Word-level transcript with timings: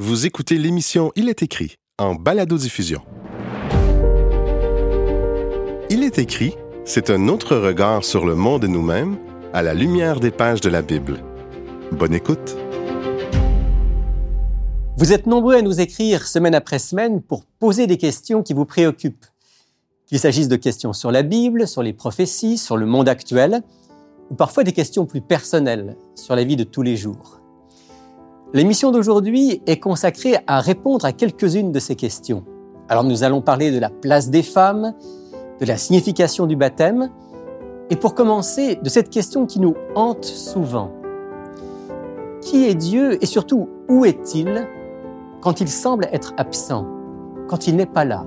Vous 0.00 0.26
écoutez 0.26 0.58
l'émission 0.58 1.10
Il 1.16 1.28
est 1.28 1.42
écrit 1.42 1.74
en 1.98 2.14
balado-diffusion. 2.14 3.00
Il 5.90 6.04
est 6.04 6.20
écrit, 6.20 6.54
c'est 6.84 7.10
un 7.10 7.26
autre 7.26 7.56
regard 7.56 8.04
sur 8.04 8.24
le 8.24 8.36
monde 8.36 8.62
et 8.62 8.68
nous-mêmes 8.68 9.18
à 9.52 9.64
la 9.64 9.74
lumière 9.74 10.20
des 10.20 10.30
pages 10.30 10.60
de 10.60 10.68
la 10.68 10.82
Bible. 10.82 11.18
Bonne 11.90 12.14
écoute. 12.14 12.56
Vous 14.96 15.12
êtes 15.12 15.26
nombreux 15.26 15.56
à 15.56 15.62
nous 15.62 15.80
écrire 15.80 16.28
semaine 16.28 16.54
après 16.54 16.78
semaine 16.78 17.20
pour 17.20 17.44
poser 17.44 17.88
des 17.88 17.96
questions 17.96 18.44
qui 18.44 18.54
vous 18.54 18.66
préoccupent. 18.66 19.26
Qu'il 20.06 20.20
s'agisse 20.20 20.46
de 20.46 20.54
questions 20.54 20.92
sur 20.92 21.10
la 21.10 21.24
Bible, 21.24 21.66
sur 21.66 21.82
les 21.82 21.92
prophéties, 21.92 22.56
sur 22.56 22.76
le 22.76 22.86
monde 22.86 23.08
actuel, 23.08 23.64
ou 24.30 24.36
parfois 24.36 24.62
des 24.62 24.72
questions 24.72 25.06
plus 25.06 25.22
personnelles 25.22 25.96
sur 26.14 26.36
la 26.36 26.44
vie 26.44 26.54
de 26.54 26.62
tous 26.62 26.82
les 26.82 26.96
jours. 26.96 27.37
L'émission 28.54 28.92
d'aujourd'hui 28.92 29.60
est 29.66 29.78
consacrée 29.78 30.36
à 30.46 30.60
répondre 30.60 31.04
à 31.04 31.12
quelques-unes 31.12 31.70
de 31.70 31.78
ces 31.78 31.96
questions. 31.96 32.44
Alors 32.88 33.04
nous 33.04 33.22
allons 33.22 33.42
parler 33.42 33.70
de 33.70 33.78
la 33.78 33.90
place 33.90 34.30
des 34.30 34.42
femmes, 34.42 34.94
de 35.60 35.66
la 35.66 35.76
signification 35.76 36.46
du 36.46 36.56
baptême, 36.56 37.10
et 37.90 37.96
pour 37.96 38.14
commencer, 38.14 38.76
de 38.76 38.88
cette 38.88 39.10
question 39.10 39.44
qui 39.44 39.60
nous 39.60 39.74
hante 39.94 40.24
souvent. 40.24 40.90
Qui 42.40 42.64
est 42.64 42.74
Dieu 42.74 43.22
et 43.22 43.26
surtout 43.26 43.68
où 43.86 44.06
est-il 44.06 44.66
quand 45.42 45.60
il 45.60 45.68
semble 45.68 46.08
être 46.10 46.32
absent, 46.38 46.86
quand 47.48 47.66
il 47.66 47.76
n'est 47.76 47.84
pas 47.84 48.06
là? 48.06 48.24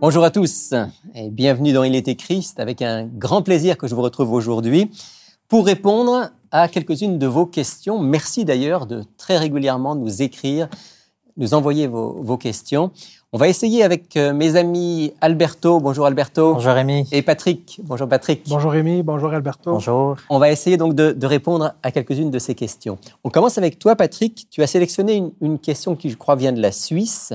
Bonjour 0.00 0.24
à 0.24 0.32
tous 0.32 0.74
et 1.14 1.30
bienvenue 1.30 1.72
dans 1.72 1.84
Il 1.84 1.94
était 1.94 2.16
Christ 2.16 2.58
avec 2.58 2.82
un 2.82 3.06
grand 3.06 3.42
plaisir 3.42 3.78
que 3.78 3.86
je 3.86 3.94
vous 3.94 4.02
retrouve 4.02 4.32
aujourd'hui 4.32 4.90
pour 5.46 5.66
répondre 5.66 6.30
à 6.52 6.68
quelques-unes 6.68 7.18
de 7.18 7.26
vos 7.26 7.46
questions. 7.46 7.98
Merci 7.98 8.44
d'ailleurs 8.44 8.86
de 8.86 9.04
très 9.16 9.38
régulièrement 9.38 9.94
nous 9.94 10.22
écrire, 10.22 10.68
nous 11.36 11.54
envoyer 11.54 11.86
vos, 11.86 12.36
questions. 12.36 12.90
On 13.32 13.38
va 13.38 13.48
essayer 13.48 13.84
avec 13.84 14.16
euh, 14.16 14.32
mes 14.32 14.56
amis 14.56 15.12
Alberto. 15.20 15.78
Bonjour 15.78 16.06
Alberto. 16.06 16.54
Bonjour 16.54 16.72
Rémi. 16.72 17.06
Et 17.12 17.22
Patrick. 17.22 17.80
Bonjour 17.84 18.08
Patrick. 18.08 18.42
Bonjour 18.48 18.72
Rémi. 18.72 19.02
Bonjour 19.04 19.32
Alberto. 19.32 19.72
Bonjour. 19.72 20.16
On 20.28 20.38
va 20.38 20.50
essayer 20.50 20.76
donc 20.76 20.94
de, 20.94 21.26
répondre 21.26 21.74
à 21.82 21.92
quelques-unes 21.92 22.30
de 22.30 22.38
ces 22.40 22.56
questions. 22.56 22.98
On 23.22 23.30
commence 23.30 23.56
avec 23.56 23.78
toi 23.78 23.94
Patrick. 23.94 24.48
Tu 24.50 24.62
as 24.62 24.66
sélectionné 24.66 25.14
une, 25.14 25.32
une 25.40 25.58
question 25.60 25.94
qui 25.94 26.10
je 26.10 26.16
crois 26.16 26.34
vient 26.34 26.52
de 26.52 26.60
la 26.60 26.72
Suisse 26.72 27.32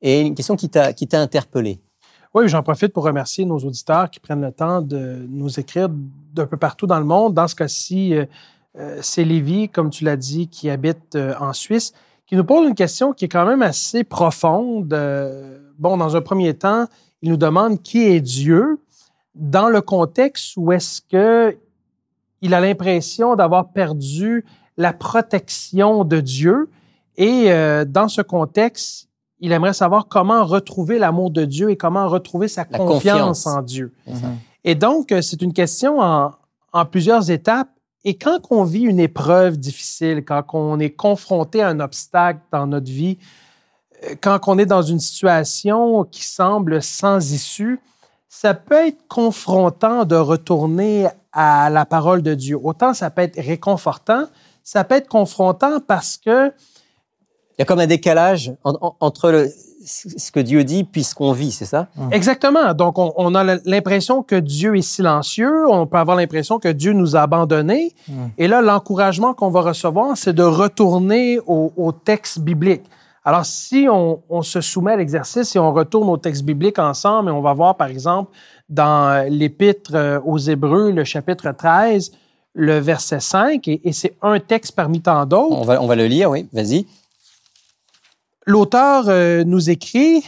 et 0.00 0.22
une 0.22 0.34
question 0.34 0.56
qui 0.56 0.68
t'a 0.68 1.20
interpellé. 1.20 1.78
Oui, 2.34 2.48
j'en 2.48 2.62
profite 2.62 2.94
pour 2.94 3.04
remercier 3.04 3.44
nos 3.44 3.58
auditeurs 3.58 4.08
qui 4.08 4.18
prennent 4.18 4.40
le 4.40 4.52
temps 4.52 4.80
de 4.80 5.26
nous 5.28 5.60
écrire 5.60 5.90
d'un 6.32 6.46
peu 6.46 6.56
partout 6.56 6.86
dans 6.86 6.98
le 6.98 7.04
monde. 7.04 7.34
Dans 7.34 7.46
ce 7.46 7.54
cas-ci, 7.54 8.14
euh, 8.14 8.24
euh, 8.78 8.98
c'est 9.02 9.24
Lévi, 9.24 9.68
comme 9.68 9.90
tu 9.90 10.04
l'as 10.04 10.16
dit, 10.16 10.48
qui 10.48 10.70
habite 10.70 11.14
euh, 11.14 11.34
en 11.38 11.52
Suisse, 11.52 11.92
qui 12.24 12.34
nous 12.34 12.44
pose 12.44 12.66
une 12.66 12.74
question 12.74 13.12
qui 13.12 13.26
est 13.26 13.28
quand 13.28 13.44
même 13.44 13.60
assez 13.60 14.02
profonde. 14.02 14.88
bon, 15.78 15.98
dans 15.98 16.16
un 16.16 16.22
premier 16.22 16.54
temps, 16.54 16.86
il 17.20 17.28
nous 17.28 17.36
demande 17.36 17.82
qui 17.82 18.02
est 18.04 18.22
Dieu 18.22 18.80
dans 19.34 19.68
le 19.68 19.82
contexte 19.82 20.54
où 20.56 20.72
est-ce 20.72 21.02
que 21.02 21.54
il 22.40 22.54
a 22.54 22.60
l'impression 22.60 23.36
d'avoir 23.36 23.72
perdu 23.72 24.46
la 24.78 24.94
protection 24.94 26.04
de 26.04 26.20
Dieu 26.20 26.70
et 27.18 27.50
dans 27.86 28.08
ce 28.08 28.22
contexte, 28.22 29.08
il 29.42 29.50
aimerait 29.50 29.72
savoir 29.72 30.06
comment 30.06 30.44
retrouver 30.44 31.00
l'amour 31.00 31.30
de 31.30 31.44
Dieu 31.44 31.70
et 31.70 31.76
comment 31.76 32.08
retrouver 32.08 32.46
sa 32.46 32.64
confiance, 32.64 33.44
en 33.46 33.60
Dieu. 33.60 33.92
Mhm. 34.06 34.38
Et 34.62 34.76
donc, 34.76 35.10
euh, 35.10 35.20
c'est 35.20 35.42
une 35.42 35.52
question 35.52 36.00
en, 36.00 36.84
plusieurs 36.86 37.28
étapes. 37.28 37.68
Et 38.04 38.14
quand 38.14 38.38
on 38.50 38.62
vit 38.62 38.82
une 38.82 39.00
épreuve 39.00 39.58
difficile, 39.58 40.24
quand 40.24 40.44
on 40.52 40.78
est 40.78 40.90
confronté 40.90 41.60
à 41.60 41.68
un 41.68 41.80
obstacle 41.80 42.40
dans 42.52 42.68
notre 42.68 42.90
vie, 42.90 43.18
euh, 44.04 44.14
quand 44.20 44.38
on 44.46 44.58
est 44.58 44.66
dans 44.66 44.82
une 44.82 45.00
situation 45.00 46.04
qui 46.04 46.24
semble 46.24 46.80
sans 46.80 47.32
issue, 47.32 47.80
ça 48.28 48.54
peut 48.54 48.86
être 48.86 49.08
confrontant 49.08 50.04
de 50.04 50.16
retourner 50.16 51.08
à 51.32 51.68
la 51.68 51.84
parole 51.84 52.22
de 52.22 52.34
Dieu. 52.34 52.56
Autant 52.62 52.94
ça 52.94 53.10
peut 53.10 53.22
être 53.22 53.40
réconfortant, 53.40 54.26
ça 54.62 54.84
peut 54.84 54.94
être 54.94 55.08
confrontant 55.08 55.80
parce 55.80 56.16
que 56.16 56.52
y 57.62 57.64
a 57.64 57.66
comme 57.66 57.80
un 57.80 57.86
décalage 57.86 58.52
entre 58.64 59.48
ce 59.84 60.30
que 60.30 60.40
Dieu 60.40 60.64
dit 60.64 60.84
puis 60.84 61.02
ce 61.02 61.14
qu'on 61.14 61.32
vit, 61.32 61.52
c'est 61.52 61.64
ça? 61.64 61.88
Hum. 61.98 62.08
Exactement. 62.12 62.74
Donc, 62.74 62.98
on, 62.98 63.34
a 63.34 63.56
l'impression 63.64 64.22
que 64.22 64.36
Dieu 64.36 64.76
est 64.76 64.82
silencieux. 64.82 65.68
On 65.68 65.86
peut 65.86 65.98
avoir 65.98 66.16
l'impression 66.16 66.58
que 66.58 66.68
Dieu 66.68 66.92
nous 66.92 67.16
a 67.16 67.22
abandonnés. 67.22 67.94
Hum. 68.08 68.30
Et 68.38 68.48
là, 68.48 68.62
l'encouragement 68.62 69.34
qu'on 69.34 69.50
va 69.50 69.62
recevoir, 69.62 70.16
c'est 70.16 70.32
de 70.32 70.42
retourner 70.42 71.38
au, 71.46 71.92
texte 72.04 72.40
biblique. 72.40 72.82
Alors, 73.24 73.46
si 73.46 73.86
on, 73.90 74.42
se 74.42 74.60
soumet 74.60 74.92
à 74.92 74.96
l'exercice 74.96 75.54
et 75.54 75.58
on 75.58 75.72
retourne 75.72 76.08
au 76.08 76.16
texte 76.16 76.44
biblique 76.44 76.78
ensemble, 76.78 77.30
et 77.30 77.32
on 77.32 77.40
va 77.40 77.52
voir, 77.52 77.76
par 77.76 77.88
exemple, 77.88 78.32
dans 78.68 79.28
l'Épître 79.28 79.92
euh, 79.94 80.20
aux 80.24 80.38
Hébreux, 80.38 80.90
le 80.90 81.04
chapitre 81.04 81.52
13, 81.52 82.12
le 82.54 82.78
verset 82.78 83.20
5, 83.20 83.68
et, 83.68 83.80
et 83.84 83.92
c'est 83.92 84.16
un 84.22 84.40
texte 84.40 84.74
parmi 84.74 85.00
tant 85.00 85.24
d'autres. 85.26 85.56
On 85.56 85.64
va, 85.64 85.80
on 85.82 85.86
va 85.86 85.94
le 85.94 86.06
lire, 86.06 86.30
oui. 86.30 86.48
Vas-y. 86.52 86.86
L'auteur 88.46 89.08
euh, 89.08 89.44
nous 89.44 89.70
écrit, 89.70 90.24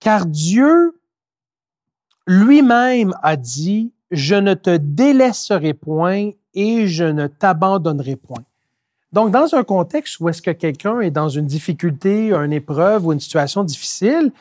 car 0.00 0.26
Dieu 0.26 0.98
lui-même 2.26 3.14
a 3.22 3.36
dit, 3.36 3.92
je 4.10 4.34
ne 4.34 4.54
te 4.54 4.76
délaisserai 4.76 5.74
point 5.74 6.30
et 6.54 6.86
je 6.86 7.04
ne 7.04 7.26
t'abandonnerai 7.26 8.16
point. 8.16 8.44
Donc, 9.12 9.30
dans 9.30 9.54
un 9.54 9.64
contexte 9.64 10.20
où 10.20 10.28
est-ce 10.28 10.42
que 10.42 10.50
quelqu'un 10.50 11.00
est 11.00 11.10
dans 11.10 11.28
une 11.28 11.46
difficulté, 11.46 12.32
une 12.32 12.52
épreuve 12.52 13.06
ou 13.06 13.12
une 13.12 13.20
situation 13.20 13.64
difficile, 13.64 14.32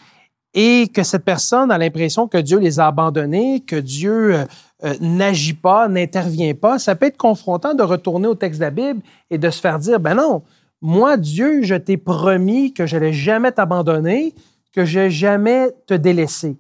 et 0.53 0.87
que 0.87 1.03
cette 1.03 1.25
personne 1.25 1.69
a 1.69 1.77
l'impression 1.77 2.27
que 2.27 2.37
Dieu 2.37 2.59
les 2.59 2.79
a 2.79 2.87
abandonnés, 2.87 3.59
que 3.59 3.75
Dieu 3.75 4.35
euh, 4.35 4.45
euh, 4.85 4.95
n'agit 5.01 5.53
pas, 5.53 5.89
n'intervient 5.89 6.53
pas, 6.53 6.79
ça 6.79 6.95
peut 6.95 7.07
être 7.07 7.17
confrontant 7.17 7.73
de 7.73 7.83
retourner 7.83 8.27
au 8.27 8.35
texte 8.35 8.59
de 8.59 8.65
la 8.65 8.71
Bible 8.71 9.01
et 9.29 9.37
de 9.37 9.49
se 9.49 9.59
faire 9.59 9.79
dire, 9.79 9.99
ben 9.99 10.15
non, 10.15 10.43
moi, 10.81 11.17
Dieu, 11.17 11.63
je 11.63 11.75
t'ai 11.75 11.97
promis 11.97 12.73
que 12.73 12.85
je 12.85 12.95
n'allais 12.95 13.13
jamais 13.13 13.51
t'abandonner, 13.51 14.33
que 14.73 14.85
je 14.85 14.99
n'allais 14.99 15.11
jamais 15.11 15.71
te 15.87 15.93
délaisser. 15.93 16.57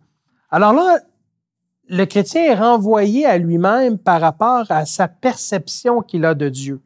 Alors 0.49 0.73
là, 0.73 0.99
le 1.87 2.05
chrétien 2.05 2.43
est 2.43 2.55
renvoyé 2.55 3.25
à 3.25 3.37
lui-même 3.37 3.97
par 3.97 4.21
rapport 4.21 4.65
à 4.69 4.85
sa 4.85 5.07
perception 5.07 6.01
qu'il 6.01 6.25
a 6.25 6.33
de 6.33 6.49
Dieu. 6.49 6.81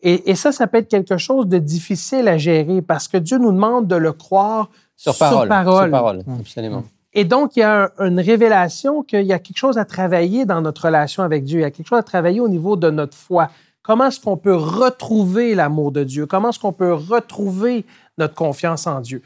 Et, 0.00 0.36
ça, 0.36 0.52
ça 0.52 0.68
peut 0.68 0.78
être 0.78 0.88
quelque 0.88 1.16
chose 1.16 1.48
de 1.48 1.58
difficile 1.58 2.28
à 2.28 2.38
gérer 2.38 2.82
parce 2.82 3.08
que 3.08 3.16
Dieu 3.16 3.36
nous 3.38 3.50
demande 3.50 3.88
de 3.88 3.96
le 3.96 4.12
croire 4.12 4.70
sur, 4.94 5.16
parole. 5.18 5.48
Sur 5.48 5.90
parole, 5.90 6.24
absolument. 6.38 6.84
Et 7.14 7.24
donc, 7.24 7.56
il 7.56 7.60
y 7.60 7.64
a 7.64 7.90
une 7.98 8.20
révélation 8.20 9.02
qu'il 9.02 9.24
y 9.24 9.32
a 9.32 9.40
quelque 9.40 9.56
chose 9.56 9.76
à 9.76 9.84
travailler 9.84 10.44
dans 10.44 10.60
notre 10.60 10.84
relation 10.84 11.24
avec 11.24 11.42
Dieu. 11.42 11.58
Il 11.58 11.62
y 11.62 11.64
a 11.64 11.72
quelque 11.72 11.88
chose 11.88 11.98
à 11.98 12.04
travailler 12.04 12.38
au 12.38 12.48
niveau 12.48 12.76
de 12.76 12.90
notre 12.90 13.16
foi. 13.16 13.50
Comment 13.88 14.08
est-ce 14.08 14.20
qu'on 14.20 14.36
peut 14.36 14.54
retrouver 14.54 15.54
l'amour 15.54 15.92
de 15.92 16.04
Dieu? 16.04 16.26
Comment 16.26 16.50
est-ce 16.50 16.58
qu'on 16.58 16.74
peut 16.74 16.92
retrouver 16.92 17.86
notre 18.18 18.34
confiance 18.34 18.86
en 18.86 19.00
Dieu? 19.00 19.22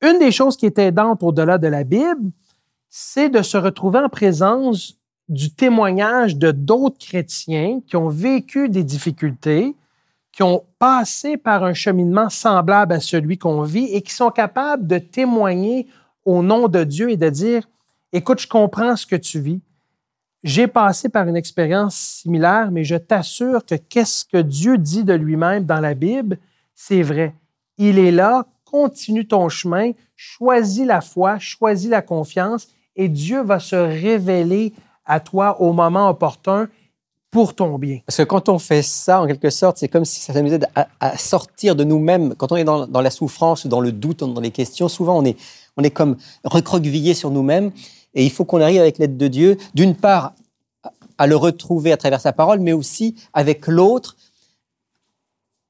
Une 0.00 0.18
des 0.18 0.32
choses 0.32 0.56
qui 0.56 0.64
est 0.64 0.78
aidante 0.78 1.22
au-delà 1.22 1.58
de 1.58 1.68
la 1.68 1.84
Bible, 1.84 2.30
c'est 2.88 3.28
de 3.28 3.42
se 3.42 3.58
retrouver 3.58 3.98
en 3.98 4.08
présence 4.08 4.96
du 5.28 5.54
témoignage 5.54 6.38
de 6.38 6.50
d'autres 6.50 6.96
chrétiens 6.96 7.82
qui 7.86 7.94
ont 7.96 8.08
vécu 8.08 8.70
des 8.70 8.84
difficultés, 8.84 9.76
qui 10.32 10.42
ont 10.44 10.64
passé 10.78 11.36
par 11.36 11.62
un 11.64 11.74
cheminement 11.74 12.30
semblable 12.30 12.94
à 12.94 13.00
celui 13.00 13.36
qu'on 13.36 13.60
vit 13.64 13.94
et 13.94 14.00
qui 14.00 14.14
sont 14.14 14.30
capables 14.30 14.86
de 14.86 14.96
témoigner 14.96 15.88
au 16.24 16.42
nom 16.42 16.68
de 16.68 16.84
Dieu 16.84 17.10
et 17.10 17.18
de 17.18 17.28
dire, 17.28 17.68
écoute, 18.14 18.40
je 18.40 18.48
comprends 18.48 18.96
ce 18.96 19.04
que 19.04 19.16
tu 19.16 19.40
vis, 19.40 19.60
j'ai 20.42 20.66
passé 20.66 21.08
par 21.08 21.28
une 21.28 21.36
expérience 21.36 21.96
similaire, 21.96 22.70
mais 22.70 22.84
je 22.84 22.96
t'assure 22.96 23.64
que 23.64 23.74
qu'est-ce 23.74 24.24
que 24.24 24.38
Dieu 24.38 24.78
dit 24.78 25.04
de 25.04 25.12
lui-même 25.12 25.64
dans 25.64 25.80
la 25.80 25.94
Bible, 25.94 26.38
c'est 26.74 27.02
vrai. 27.02 27.34
Il 27.76 27.98
est 27.98 28.10
là, 28.10 28.46
continue 28.64 29.26
ton 29.26 29.48
chemin, 29.48 29.92
choisis 30.16 30.86
la 30.86 31.00
foi, 31.00 31.38
choisis 31.38 31.90
la 31.90 32.02
confiance, 32.02 32.68
et 32.96 33.08
Dieu 33.08 33.42
va 33.42 33.58
se 33.58 33.76
révéler 33.76 34.72
à 35.04 35.20
toi 35.20 35.60
au 35.60 35.72
moment 35.72 36.08
opportun 36.08 36.68
pour 37.30 37.54
ton 37.54 37.78
bien. 37.78 38.00
Parce 38.06 38.16
que 38.16 38.22
quand 38.22 38.48
on 38.48 38.58
fait 38.58 38.82
ça, 38.82 39.22
en 39.22 39.26
quelque 39.26 39.50
sorte, 39.50 39.78
c'est 39.78 39.88
comme 39.88 40.04
si 40.04 40.20
ça 40.20 40.40
nous 40.40 40.52
aide 40.52 40.66
à, 40.74 41.16
sortir 41.16 41.76
de 41.76 41.84
nous-mêmes. 41.84 42.34
Quand 42.34 42.50
on 42.50 42.56
est 42.56 42.64
dans, 42.64 42.86
dans, 42.86 43.00
la 43.00 43.10
souffrance, 43.10 43.66
dans 43.66 43.80
le 43.80 43.92
doute, 43.92 44.18
dans 44.20 44.40
les 44.40 44.50
questions, 44.50 44.88
souvent 44.88 45.18
on 45.18 45.24
est, 45.24 45.38
on 45.76 45.84
est 45.84 45.90
comme 45.90 46.16
recroquevillé 46.44 47.14
sur 47.14 47.30
nous-mêmes. 47.30 47.70
Et 48.14 48.24
il 48.24 48.30
faut 48.30 48.44
qu'on 48.44 48.60
arrive 48.60 48.80
avec 48.80 48.98
l'aide 48.98 49.16
de 49.16 49.28
Dieu, 49.28 49.56
d'une 49.74 49.94
part, 49.94 50.32
à 51.20 51.26
le 51.26 51.36
retrouver 51.36 51.92
à 51.92 51.98
travers 51.98 52.22
sa 52.22 52.32
parole, 52.32 52.60
mais 52.60 52.72
aussi 52.72 53.14
avec 53.34 53.66
l'autre, 53.66 54.16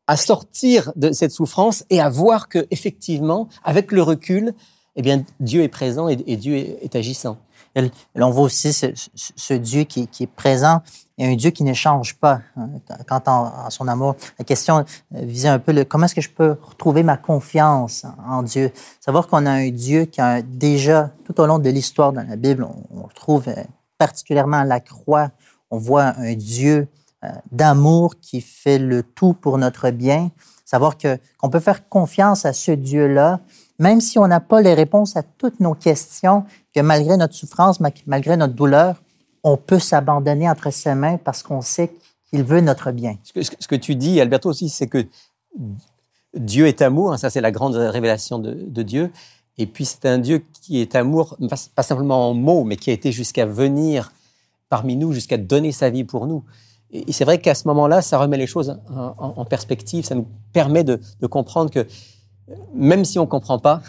à 0.07 0.17
sortir 0.17 0.93
de 0.95 1.11
cette 1.11 1.33
souffrance 1.33 1.85
et 1.91 2.01
à 2.01 2.09
voir 2.09 2.49
que, 2.49 2.69
effectivement, 2.71 3.49
avec 3.65 3.91
le 3.91 4.01
recul, 4.01 4.55
eh 4.95 5.03
bien, 5.03 5.25
Dieu 5.41 5.63
est 5.63 5.69
présent 5.69 6.07
et, 6.07 6.17
Dieu 6.37 6.55
est, 6.55 6.95
agissant. 6.95 7.37
Et, 7.75 7.91
on 8.15 8.31
voit 8.31 8.45
aussi 8.45 8.73
ce, 8.73 9.55
Dieu 9.55 9.83
qui, 9.83 10.09
est 10.21 10.27
présent 10.29 10.83
et 11.19 11.27
un 11.27 11.35
Dieu 11.35 11.51
qui 11.51 11.65
ne 11.65 11.75
change 11.75 12.15
pas 12.15 12.43
hein, 12.57 12.69
quant 13.09 13.23
à, 13.27 13.71
son 13.71 13.89
amour. 13.89 14.15
La 14.39 14.45
question 14.45 14.79
euh, 14.79 14.85
visait 15.25 15.49
un 15.49 15.59
peu 15.59 15.73
le, 15.73 15.85
comment 15.85 16.07
est-ce 16.07 16.15
que 16.15 16.21
je 16.21 16.31
peux 16.31 16.57
retrouver 16.63 17.03
ma 17.03 17.17
confiance 17.17 18.07
en 18.29 18.45
Dieu? 18.45 18.71
Savoir 19.01 19.27
qu'on 19.27 19.47
a 19.47 19.51
un 19.51 19.71
Dieu 19.71 20.05
qui 20.05 20.21
a 20.21 20.43
déjà, 20.43 21.11
tout 21.25 21.41
au 21.41 21.47
long 21.47 21.59
de 21.59 21.71
l'histoire 21.71 22.13
dans 22.13 22.27
la 22.29 22.37
Bible, 22.37 22.69
on, 22.95 23.03
retrouve 23.03 23.49
euh, 23.49 23.65
particulièrement 24.01 24.57
à 24.57 24.65
la 24.65 24.81
croix, 24.81 25.31
on 25.71 25.77
voit 25.77 26.15
un 26.17 26.35
Dieu 26.35 26.89
euh, 27.23 27.29
d'amour 27.53 28.15
qui 28.19 28.41
fait 28.41 28.79
le 28.79 29.03
tout 29.03 29.35
pour 29.35 29.59
notre 29.59 29.91
bien. 29.91 30.31
Savoir 30.65 30.97
que 30.97 31.19
qu'on 31.39 31.51
peut 31.51 31.61
faire 31.61 31.87
confiance 31.87 32.47
à 32.47 32.55
ce 32.55 32.73
Dieu-là, 32.73 33.41
même 33.79 34.01
si 34.01 34.19
on 34.19 34.27
n'a 34.27 34.41
pas 34.41 34.63
les 34.63 34.73
réponses 34.73 35.19
à 35.19 35.23
toutes 35.23 35.61
nos 35.61 35.75
questions, 35.75 36.47
que 36.75 36.81
malgré 36.81 37.19
notre 37.19 37.35
souffrance, 37.35 37.79
malgré 38.07 38.39
notre 38.39 38.55
douleur, 38.55 39.03
on 39.43 39.59
peut 39.59 39.79
s'abandonner 39.79 40.49
entre 40.49 40.71
ses 40.71 40.95
mains 40.95 41.19
parce 41.19 41.43
qu'on 41.43 41.61
sait 41.61 41.93
qu'il 42.31 42.43
veut 42.43 42.63
notre 42.63 42.93
bien. 42.93 43.19
Ce 43.25 43.67
que, 43.67 43.77
tu 43.77 43.97
dis, 43.97 44.19
Alberto 44.19 44.49
aussi, 44.49 44.71
c'est 44.71 44.87
que 44.87 45.07
Dieu 46.35 46.69
est 46.69 46.81
amour. 46.81 47.13
Hein, 47.13 47.19
ça, 47.19 47.29
c'est 47.29 47.43
la 47.43 47.51
grande 47.51 47.75
révélation 47.75 48.39
de, 48.39 48.83
Dieu. 48.83 49.11
Et 49.61 49.67
puis, 49.67 49.85
c'est 49.85 50.07
un 50.07 50.17
Dieu 50.17 50.43
qui 50.63 50.81
est 50.81 50.95
amour, 50.95 51.37
pas 51.75 51.83
simplement 51.83 52.31
en 52.31 52.35
mots, 52.35 52.65
mais 52.65 52.77
qui 52.77 52.89
a 52.89 52.95
été 52.95 53.13
jusqu'à 53.13 53.45
venir 53.45 54.11
parmi 54.71 54.97
nous, 54.97 55.13
jusqu'à 55.13 55.37
donner 55.37 55.71
sa 55.71 55.91
vie 55.91 56.05
pour 56.05 56.27
nous. 56.27 56.45
Et 56.93 57.13
c'est 57.13 57.27
vrai 57.27 57.43
qu'à 57.43 57.55
ce 57.55 57.69
moment-là, 57.69 58.01
ça 58.01 58.19
remet 58.19 58.39
les 58.39 58.47
choses 58.47 58.81
en, 58.89 59.45
perspective, 59.45 60.07
ça 60.07 60.15
nous 60.15 60.27
permet 60.55 60.83
de, 60.83 60.99
comprendre 61.29 61.71
que 61.71 61.87
même 62.73 63.05
si 63.05 63.19
on 63.19 63.25
ne 63.25 63.29
comprend 63.29 63.59
pas, 63.59 63.83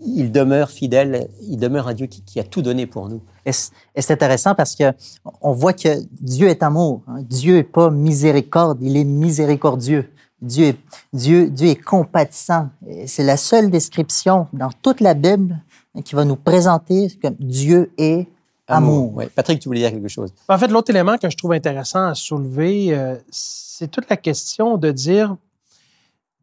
il 0.00 0.30
demeure 0.30 0.70
fidèle, 0.70 1.28
il 1.42 1.56
demeure 1.56 1.88
un 1.88 1.94
Dieu 1.94 2.06
qui, 2.06 2.38
a 2.38 2.44
tout 2.44 2.62
donné 2.62 2.86
pour 2.86 3.08
nous. 3.08 3.20
Et 3.44 3.50
c'est 3.52 4.12
intéressant 4.12 4.54
parce 4.54 4.76
que 4.76 4.92
on 5.40 5.50
voit 5.50 5.72
que 5.72 5.88
Dieu 6.20 6.48
est 6.48 6.62
amour. 6.62 7.02
Hein. 7.08 7.22
Dieu 7.22 7.54
n'est 7.54 7.64
pas 7.64 7.90
miséricorde, 7.90 8.78
il 8.80 8.96
est 8.96 9.04
miséricordieux. 9.04 10.08
Dieu 10.40 10.66
est, 10.66 10.78
Dieu, 11.12 11.50
Dieu 11.50 11.68
est 11.68 11.82
compatissant. 11.82 12.70
C'est 13.06 13.24
la 13.24 13.36
seule 13.36 13.70
description 13.70 14.46
dans 14.52 14.70
toute 14.82 15.00
la 15.00 15.14
Bible 15.14 15.60
qui 16.04 16.14
va 16.14 16.24
nous 16.24 16.36
présenter 16.36 17.08
que 17.20 17.28
Dieu 17.40 17.90
est 17.98 18.28
amour. 18.68 19.22
Patrick, 19.34 19.60
tu 19.60 19.68
voulais 19.68 19.80
dire 19.80 19.90
quelque 19.90 20.08
chose. 20.08 20.32
En 20.48 20.58
fait, 20.58 20.68
l'autre 20.68 20.90
élément 20.90 21.16
que 21.18 21.28
je 21.28 21.36
trouve 21.36 21.52
intéressant 21.52 22.06
à 22.06 22.14
soulever, 22.14 22.94
euh, 22.94 23.16
c'est 23.30 23.90
toute 23.90 24.08
la 24.08 24.16
question 24.16 24.76
de 24.76 24.90
dire, 24.90 25.36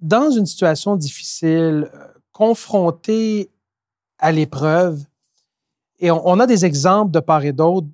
dans 0.01 0.31
une 0.31 0.45
situation 0.45 0.95
difficile, 0.95 1.89
euh, 1.94 2.07
confronté 2.31 3.50
à 4.18 4.31
l'épreuve, 4.31 5.03
et 6.00 6.12
on, 6.12 6.39
a 6.39 6.47
des 6.47 6.65
exemples 6.65 7.12
de 7.12 7.21
part 7.21 7.45
et 7.45 7.53
d'autre 7.53 7.88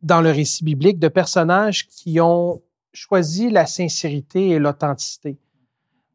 dans 0.00 0.20
le 0.20 0.30
récit 0.30 0.62
biblique 0.62 1.00
de 1.00 1.08
personnages 1.08 1.88
qui 1.88 2.20
ont 2.20 2.62
choisi 2.94 3.50
la 3.50 3.66
sincérité 3.66 4.50
et 4.50 4.58
l'authenticité. 4.58 5.36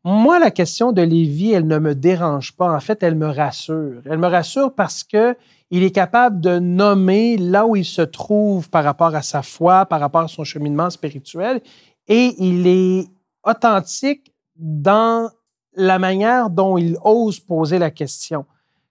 Moi, 0.05 0.39
la 0.39 0.49
question 0.49 0.91
de 0.91 1.01
Lévi, 1.01 1.51
elle 1.51 1.67
ne 1.67 1.77
me 1.77 1.93
dérange 1.93 2.53
pas. 2.53 2.73
En 2.73 2.79
fait, 2.79 3.03
elle 3.03 3.15
me 3.15 3.27
rassure. 3.27 4.01
Elle 4.05 4.17
me 4.17 4.27
rassure 4.27 4.73
parce 4.73 5.03
que 5.03 5.35
il 5.71 5.83
est 5.83 5.91
capable 5.91 6.41
de 6.41 6.57
nommer 6.57 7.37
là 7.37 7.67
où 7.67 7.75
il 7.75 7.85
se 7.85 8.01
trouve 8.01 8.69
par 8.69 8.83
rapport 8.83 9.13
à 9.13 9.21
sa 9.21 9.43
foi, 9.43 9.85
par 9.85 9.99
rapport 9.99 10.21
à 10.21 10.27
son 10.27 10.43
cheminement 10.43 10.89
spirituel, 10.89 11.61
et 12.07 12.33
il 12.39 12.65
est 12.65 13.07
authentique 13.43 14.33
dans 14.55 15.29
la 15.75 15.99
manière 15.99 16.49
dont 16.49 16.77
il 16.77 16.97
ose 17.03 17.39
poser 17.39 17.77
la 17.77 17.91
question. 17.91 18.45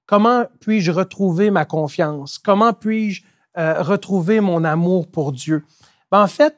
Comment 0.06 0.44
puis-je 0.60 0.92
retrouver 0.92 1.50
ma 1.50 1.64
confiance? 1.64 2.38
Comment 2.38 2.72
puis-je 2.72 3.22
euh, 3.58 3.82
retrouver 3.82 4.40
mon 4.40 4.62
amour 4.62 5.08
pour 5.08 5.32
Dieu? 5.32 5.64
Ben, 6.12 6.22
en 6.22 6.28
fait, 6.28 6.56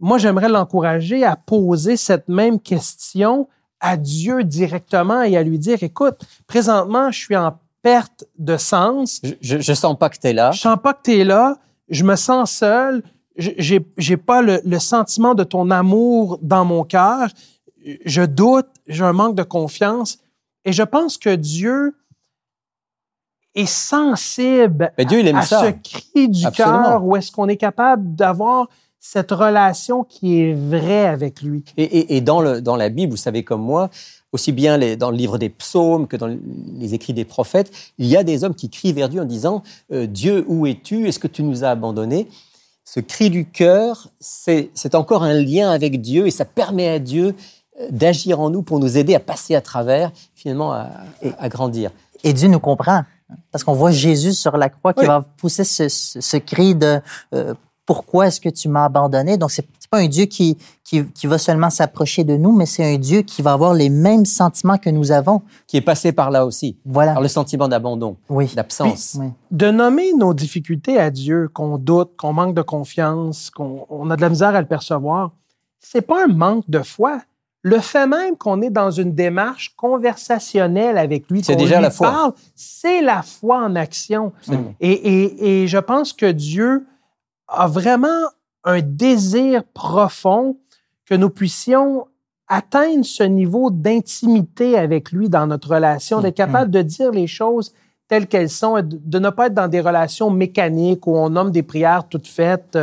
moi, 0.00 0.18
j'aimerais 0.18 0.48
l'encourager 0.48 1.24
à 1.24 1.36
poser 1.36 1.96
cette 1.96 2.28
même 2.28 2.58
question 2.58 3.48
à 3.80 3.96
Dieu 3.96 4.44
directement 4.44 5.22
et 5.22 5.36
à 5.36 5.42
lui 5.42 5.58
dire, 5.58 5.82
écoute, 5.82 6.20
présentement, 6.46 7.10
je 7.10 7.18
suis 7.18 7.36
en 7.36 7.58
perte 7.82 8.24
de 8.38 8.56
sens. 8.56 9.20
Je, 9.40 9.58
je, 9.58 9.72
sens 9.72 9.96
pas 9.98 10.10
que 10.10 10.18
tu 10.18 10.28
es 10.28 10.32
là. 10.32 10.50
Je 10.52 10.60
sens 10.60 10.78
pas 10.82 10.94
que 10.94 11.02
tu 11.04 11.18
es 11.18 11.24
là. 11.24 11.58
Je 11.88 12.04
me 12.04 12.16
sens 12.16 12.50
seul. 12.50 13.02
J'ai, 13.36 13.80
j'ai 13.96 14.16
pas 14.16 14.42
le, 14.42 14.60
le, 14.64 14.78
sentiment 14.78 15.34
de 15.34 15.44
ton 15.44 15.70
amour 15.70 16.38
dans 16.42 16.64
mon 16.64 16.84
cœur. 16.84 17.28
Je 18.04 18.22
doute. 18.22 18.68
J'ai 18.86 19.04
un 19.04 19.12
manque 19.12 19.34
de 19.34 19.42
confiance. 19.42 20.18
Et 20.64 20.72
je 20.72 20.82
pense 20.82 21.16
que 21.16 21.34
Dieu 21.34 21.94
est 23.54 23.66
sensible 23.66 24.92
Dieu, 24.98 25.20
il 25.20 25.36
à, 25.36 25.42
ça. 25.42 25.64
ce 25.64 25.70
cri 25.70 26.28
du 26.28 26.48
cœur 26.52 27.04
où 27.04 27.16
est-ce 27.16 27.32
qu'on 27.32 27.48
est 27.48 27.56
capable 27.56 28.14
d'avoir 28.14 28.68
cette 29.00 29.32
relation 29.32 30.04
qui 30.04 30.40
est 30.40 30.52
vraie 30.52 31.06
avec 31.06 31.40
lui. 31.40 31.64
Et, 31.76 31.84
et, 31.84 32.16
et 32.16 32.20
dans, 32.20 32.40
le, 32.40 32.60
dans 32.60 32.76
la 32.76 32.90
Bible, 32.90 33.12
vous 33.12 33.16
savez 33.16 33.42
comme 33.42 33.62
moi, 33.62 33.88
aussi 34.32 34.52
bien 34.52 34.76
les, 34.76 34.96
dans 34.96 35.10
le 35.10 35.16
livre 35.16 35.38
des 35.38 35.48
psaumes 35.48 36.06
que 36.06 36.16
dans 36.16 36.28
les 36.28 36.94
écrits 36.94 37.14
des 37.14 37.24
prophètes, 37.24 37.72
il 37.98 38.06
y 38.06 38.16
a 38.16 38.22
des 38.22 38.44
hommes 38.44 38.54
qui 38.54 38.68
crient 38.68 38.92
vers 38.92 39.08
Dieu 39.08 39.20
en 39.20 39.24
disant 39.24 39.62
euh, 39.92 40.06
Dieu, 40.06 40.44
où 40.46 40.66
es-tu? 40.66 41.08
Est-ce 41.08 41.18
que 41.18 41.26
tu 41.26 41.42
nous 41.42 41.64
as 41.64 41.70
abandonnés 41.70 42.28
Ce 42.84 43.00
cri 43.00 43.30
du 43.30 43.46
cœur, 43.46 44.08
c'est 44.20 44.94
encore 44.94 45.24
un 45.24 45.34
lien 45.34 45.70
avec 45.70 46.00
Dieu 46.00 46.26
et 46.26 46.30
ça 46.30 46.44
permet 46.44 46.88
à 46.88 46.98
Dieu 46.98 47.34
euh, 47.80 47.88
d'agir 47.90 48.38
en 48.38 48.50
nous 48.50 48.62
pour 48.62 48.78
nous 48.78 48.98
aider 48.98 49.14
à 49.14 49.20
passer 49.20 49.54
à 49.54 49.62
travers, 49.62 50.12
finalement, 50.34 50.72
à, 50.72 50.90
à 51.38 51.48
grandir. 51.48 51.90
Et 52.22 52.34
Dieu 52.34 52.48
nous 52.48 52.60
comprend. 52.60 53.04
Parce 53.52 53.64
qu'on 53.64 53.74
voit 53.74 53.92
Jésus 53.92 54.32
sur 54.32 54.56
la 54.56 54.68
croix 54.68 54.92
qui 54.92 55.06
va 55.06 55.24
pousser 55.36 55.64
ce, 55.64 55.88
ce, 55.88 56.36
cri 56.36 56.74
de 56.74 57.00
euh, 57.32 57.54
pourquoi 57.90 58.28
est-ce 58.28 58.40
que 58.40 58.48
tu 58.48 58.68
m'as 58.68 58.84
abandonné? 58.84 59.36
Donc, 59.36 59.50
c'est 59.50 59.66
pas 59.90 59.98
un 59.98 60.06
Dieu 60.06 60.26
qui, 60.26 60.56
qui, 60.84 61.04
qui 61.06 61.26
va 61.26 61.38
seulement 61.38 61.70
s'approcher 61.70 62.22
de 62.22 62.36
nous, 62.36 62.52
mais 62.52 62.64
c'est 62.64 62.84
un 62.84 62.96
Dieu 62.98 63.22
qui 63.22 63.42
va 63.42 63.52
avoir 63.52 63.74
les 63.74 63.88
mêmes 63.88 64.24
sentiments 64.26 64.78
que 64.78 64.90
nous 64.90 65.10
avons. 65.10 65.42
Qui 65.66 65.78
est 65.78 65.80
passé 65.80 66.12
par 66.12 66.30
là 66.30 66.46
aussi. 66.46 66.76
Voilà. 66.84 67.14
Par 67.14 67.22
le 67.22 67.26
sentiment 67.26 67.66
d'abandon, 67.66 68.16
oui. 68.28 68.48
d'absence. 68.54 69.18
De 69.50 69.72
nommer 69.72 70.12
nos 70.12 70.34
difficultés 70.34 71.00
à 71.00 71.10
Dieu, 71.10 71.48
qu'on 71.52 71.78
doute, 71.78 72.12
qu'on 72.16 72.32
manque 72.32 72.54
de 72.54 72.62
confiance, 72.62 73.50
qu'on 73.50 73.86
on 73.90 74.08
a 74.10 74.14
de 74.14 74.20
la 74.20 74.28
misère 74.28 74.54
à 74.54 74.60
le 74.60 74.68
percevoir, 74.68 75.32
c'est 75.80 76.02
pas 76.02 76.26
un 76.26 76.32
manque 76.32 76.70
de 76.70 76.82
foi. 76.82 77.20
Le 77.62 77.80
fait 77.80 78.06
même 78.06 78.36
qu'on 78.36 78.62
est 78.62 78.70
dans 78.70 78.92
une 78.92 79.16
démarche 79.16 79.74
conversationnelle 79.76 80.96
avec 80.96 81.28
lui, 81.28 81.42
c'est 81.42 81.56
déjà 81.56 81.80
la 81.80 81.90
foi. 81.90 82.34
c'est 82.54 83.02
la 83.02 83.22
foi 83.22 83.58
en 83.64 83.74
action. 83.74 84.32
Et, 84.78 84.92
et, 84.92 85.62
et 85.62 85.66
je 85.66 85.78
pense 85.78 86.12
que 86.12 86.30
Dieu 86.30 86.86
a 87.50 87.66
vraiment 87.66 88.28
un 88.64 88.80
désir 88.80 89.64
profond 89.74 90.56
que 91.04 91.14
nous 91.14 91.30
puissions 91.30 92.06
atteindre 92.48 93.04
ce 93.04 93.22
niveau 93.22 93.70
d'intimité 93.70 94.76
avec 94.76 95.12
lui 95.12 95.28
dans 95.28 95.46
notre 95.46 95.70
relation, 95.74 96.20
d'être 96.20 96.34
mm-hmm. 96.34 96.36
capable 96.36 96.70
de 96.70 96.82
dire 96.82 97.10
les 97.12 97.26
choses 97.26 97.72
telles 98.08 98.26
qu'elles 98.26 98.50
sont, 98.50 98.82
de 98.82 99.18
ne 99.20 99.30
pas 99.30 99.46
être 99.46 99.54
dans 99.54 99.68
des 99.68 99.80
relations 99.80 100.30
mécaniques 100.30 101.06
où 101.06 101.16
on 101.16 101.30
nomme 101.30 101.52
des 101.52 101.62
prières 101.62 102.08
toutes 102.08 102.26
faites, 102.26 102.76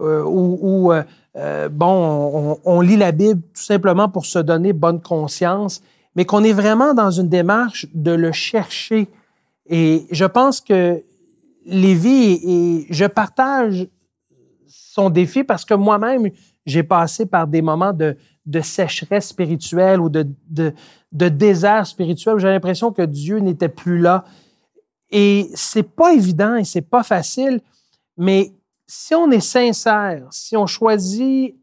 euh, 0.00 0.22
où, 0.24 0.90
euh, 0.90 1.02
euh, 1.36 1.68
bon, 1.68 2.58
on, 2.64 2.80
lit 2.80 2.96
la 2.96 3.12
Bible 3.12 3.42
tout 3.54 3.62
simplement 3.62 4.08
pour 4.08 4.24
se 4.24 4.38
donner 4.38 4.72
bonne 4.72 5.02
conscience, 5.02 5.82
mais 6.16 6.24
qu'on 6.24 6.42
est 6.42 6.54
vraiment 6.54 6.94
dans 6.94 7.10
une 7.10 7.28
démarche 7.28 7.86
de 7.92 8.12
le 8.12 8.32
chercher. 8.32 9.08
Et 9.68 10.06
je 10.10 10.24
pense 10.24 10.62
que 10.62 11.02
Lévi, 11.66 12.40
et 12.42 12.86
je 12.88 13.04
partage 13.04 13.86
son 14.70 15.10
défi 15.10 15.44
parce 15.44 15.64
que 15.64 15.74
moi-même, 15.74 16.30
j'ai 16.64 16.82
passé 16.82 17.26
par 17.26 17.46
des 17.46 17.60
moments 17.60 17.92
de, 17.92 18.16
de 18.46 18.60
sécheresse 18.60 19.28
spirituelle 19.28 20.00
ou 20.00 20.08
de, 20.08 20.26
de, 20.48 20.72
de 21.12 21.28
désert 21.28 21.86
spirituel 21.86 22.36
où 22.36 22.38
j'ai 22.38 22.48
l'impression 22.48 22.92
que 22.92 23.02
Dieu 23.02 23.38
n'était 23.38 23.68
plus 23.68 23.98
là. 23.98 24.24
Et 25.10 25.50
c'est 25.54 25.82
pas 25.82 26.14
évident 26.14 26.56
et 26.56 26.64
c'est 26.64 26.82
pas 26.82 27.02
facile, 27.02 27.60
mais 28.16 28.52
si 28.86 29.14
on 29.14 29.30
est 29.30 29.40
sincère, 29.40 30.26
si 30.30 30.56
on 30.56 30.66
choisit 30.66 31.56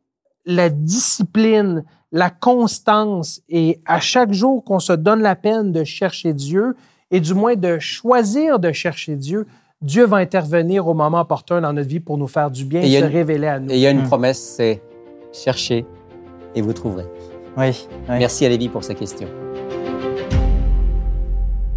la 0.46 0.70
discipline, 0.70 1.84
la 2.12 2.30
constance 2.30 3.42
et 3.50 3.82
à 3.86 4.00
chaque 4.00 4.34
jour 4.34 4.64
qu'on 4.64 4.80
se 4.80 4.94
donne 4.94 5.22
la 5.22 5.36
peine 5.36 5.72
de 5.72 5.84
chercher 5.84 6.34
Dieu 6.34 6.76
et 7.12 7.20
du 7.20 7.34
moins 7.34 7.56
de 7.56 7.80
choisir 7.80 8.60
de 8.60 8.72
chercher 8.72 9.16
Dieu, 9.16 9.46
Dieu 9.82 10.08
va 10.08 10.18
intervenir 10.18 10.88
au 10.88 10.96
moment 10.96 11.20
opportun 11.20 11.62
dans 11.62 11.72
notre 11.72 11.88
vie 11.88 12.00
pour 12.00 12.18
nous 12.18 12.28
faire 12.28 12.50
du 12.50 12.66
bien 12.66 12.82
et, 12.82 13.00
se 13.00 13.06
révéler 13.06 13.46
à 13.46 13.60
nous. 13.60 13.70
Et 13.70 13.76
il 13.76 13.80
y 13.80 13.86
a 13.86 13.92
une 13.92 14.02
hmm. 14.02 14.08
promesse, 14.08 14.40
c'est 14.40 14.82
chercher 15.32 15.86
et 16.56 16.62
vous 16.62 16.74
trouverez. 16.74 17.06
Oui, 17.56 17.88
Merci 18.08 18.46
à 18.46 18.50
Lévi 18.50 18.70
pour 18.70 18.84
sa 18.84 18.96
question. 18.96 19.28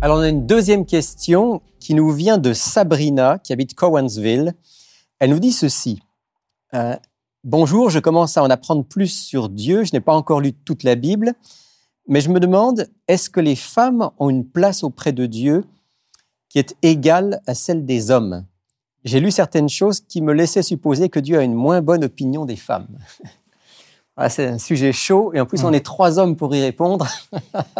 Alors, 0.01 0.17
on 0.17 0.21
a 0.21 0.29
une 0.29 0.47
deuxième 0.47 0.87
question 0.87 1.61
qui 1.79 1.93
nous 1.95 2.11
vient 2.11 2.39
de 2.39 2.55
Sabrina, 2.55 3.39
qui 3.39 3.53
habite 3.53 3.75
Cowansville. 3.75 4.55
Elle 5.19 5.31
nous 5.31 5.39
dit 5.39 5.53
ceci. 5.53 6.01
Euh, 6.73 6.97
Bonjour, 7.45 7.91
je 7.91 7.99
commence 7.99 8.39
à 8.39 8.43
en 8.43 8.49
apprendre 8.49 8.83
plus 8.83 9.09
sur 9.09 9.51
Dieu. 9.51 9.85
Je 9.85 9.93
n'ai 9.93 10.01
pas 10.01 10.15
encore 10.15 10.41
lu 10.41 10.55
toute 10.55 10.85
la 10.85 10.95
Bible, 10.95 11.35
mais 12.09 12.23
je 12.23 12.31
me 12.31 12.41
demande, 12.41 12.87
est-ce 13.09 13.29
que 13.29 13.41
les 13.41 13.57
femmes 13.57 14.11
ont 14.19 14.31
une 14.31 14.47
place 14.47 14.85
auprès 14.85 15.13
de 15.13 15.27
Dieu 15.27 15.65
qui 16.51 16.59
est 16.59 16.77
égale 16.83 17.41
à 17.47 17.55
celle 17.55 17.87
des 17.87 18.11
hommes. 18.11 18.45
J'ai 19.05 19.21
lu 19.21 19.31
certaines 19.31 19.71
choses 19.71 20.01
qui 20.01 20.21
me 20.21 20.35
laissaient 20.35 20.63
supposer 20.63 21.09
que 21.09 21.21
Dieu 21.21 21.39
a 21.39 21.43
une 21.43 21.55
moins 21.55 21.81
bonne 21.81 22.05
opinion 22.05 22.45
des 22.45 22.57
femmes. 22.57 22.99
Ah, 24.23 24.29
c'est 24.29 24.47
un 24.47 24.59
sujet 24.59 24.93
chaud 24.93 25.33
et 25.33 25.41
en 25.41 25.47
plus 25.47 25.65
on 25.65 25.73
est 25.73 25.81
trois 25.81 26.19
hommes 26.19 26.37
pour 26.37 26.55
y 26.55 26.61
répondre. 26.61 27.09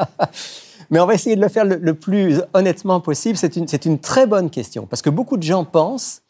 Mais 0.91 0.99
on 0.99 1.05
va 1.05 1.13
essayer 1.13 1.37
de 1.37 1.41
le 1.43 1.49
faire 1.49 1.67
le, 1.67 1.95
plus 1.95 2.41
honnêtement 2.55 2.99
possible. 3.01 3.37
C'est 3.37 3.57
une, 3.57 3.67
une, 3.85 3.99
très 3.99 4.27
bonne 4.27 4.49
question 4.49 4.87
parce 4.87 5.03
que 5.03 5.11
beaucoup 5.11 5.37
de 5.37 5.43
gens 5.43 5.67
pensent 5.67 6.23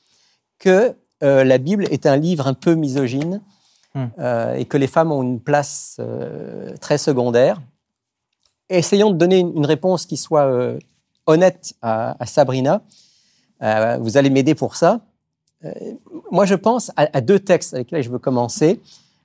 que 0.59 0.97
euh, 1.23 1.45
la 1.45 1.59
Bible 1.59 1.85
est 1.93 2.07
un 2.07 2.17
livre 2.17 2.49
un 2.49 2.55
peu 2.55 2.75
misogyne 2.75 3.41
hmm. 3.95 4.07
euh, 4.19 4.55
et 4.55 4.65
que 4.65 4.77
les 4.77 4.89
femmes 4.89 5.13
ont 5.13 5.23
une 5.23 5.39
place 5.39 5.99
euh, 6.01 6.77
très 6.81 6.99
secondaire. 6.99 7.61
Essayons 8.69 9.11
de 9.11 9.17
donner 9.17 9.39
une, 9.39 9.67
réponse 9.67 10.07
qui 10.07 10.17
soit 10.17 10.77
honnête 11.31 11.75
à, 11.83 12.17
Sabrina. 12.27 12.83
vous 13.61 14.17
allez 14.17 14.31
m'aider 14.31 14.55
pour 14.55 14.77
ça. 14.77 15.01
moi, 16.31 16.45
je 16.45 16.55
pense 16.55 16.91
à, 16.97 17.21
deux 17.21 17.39
textes 17.39 17.75
avec 17.75 17.91
lesquels 17.91 18.05
je 18.05 18.11
veux 18.11 18.19
commencer. 18.19 18.81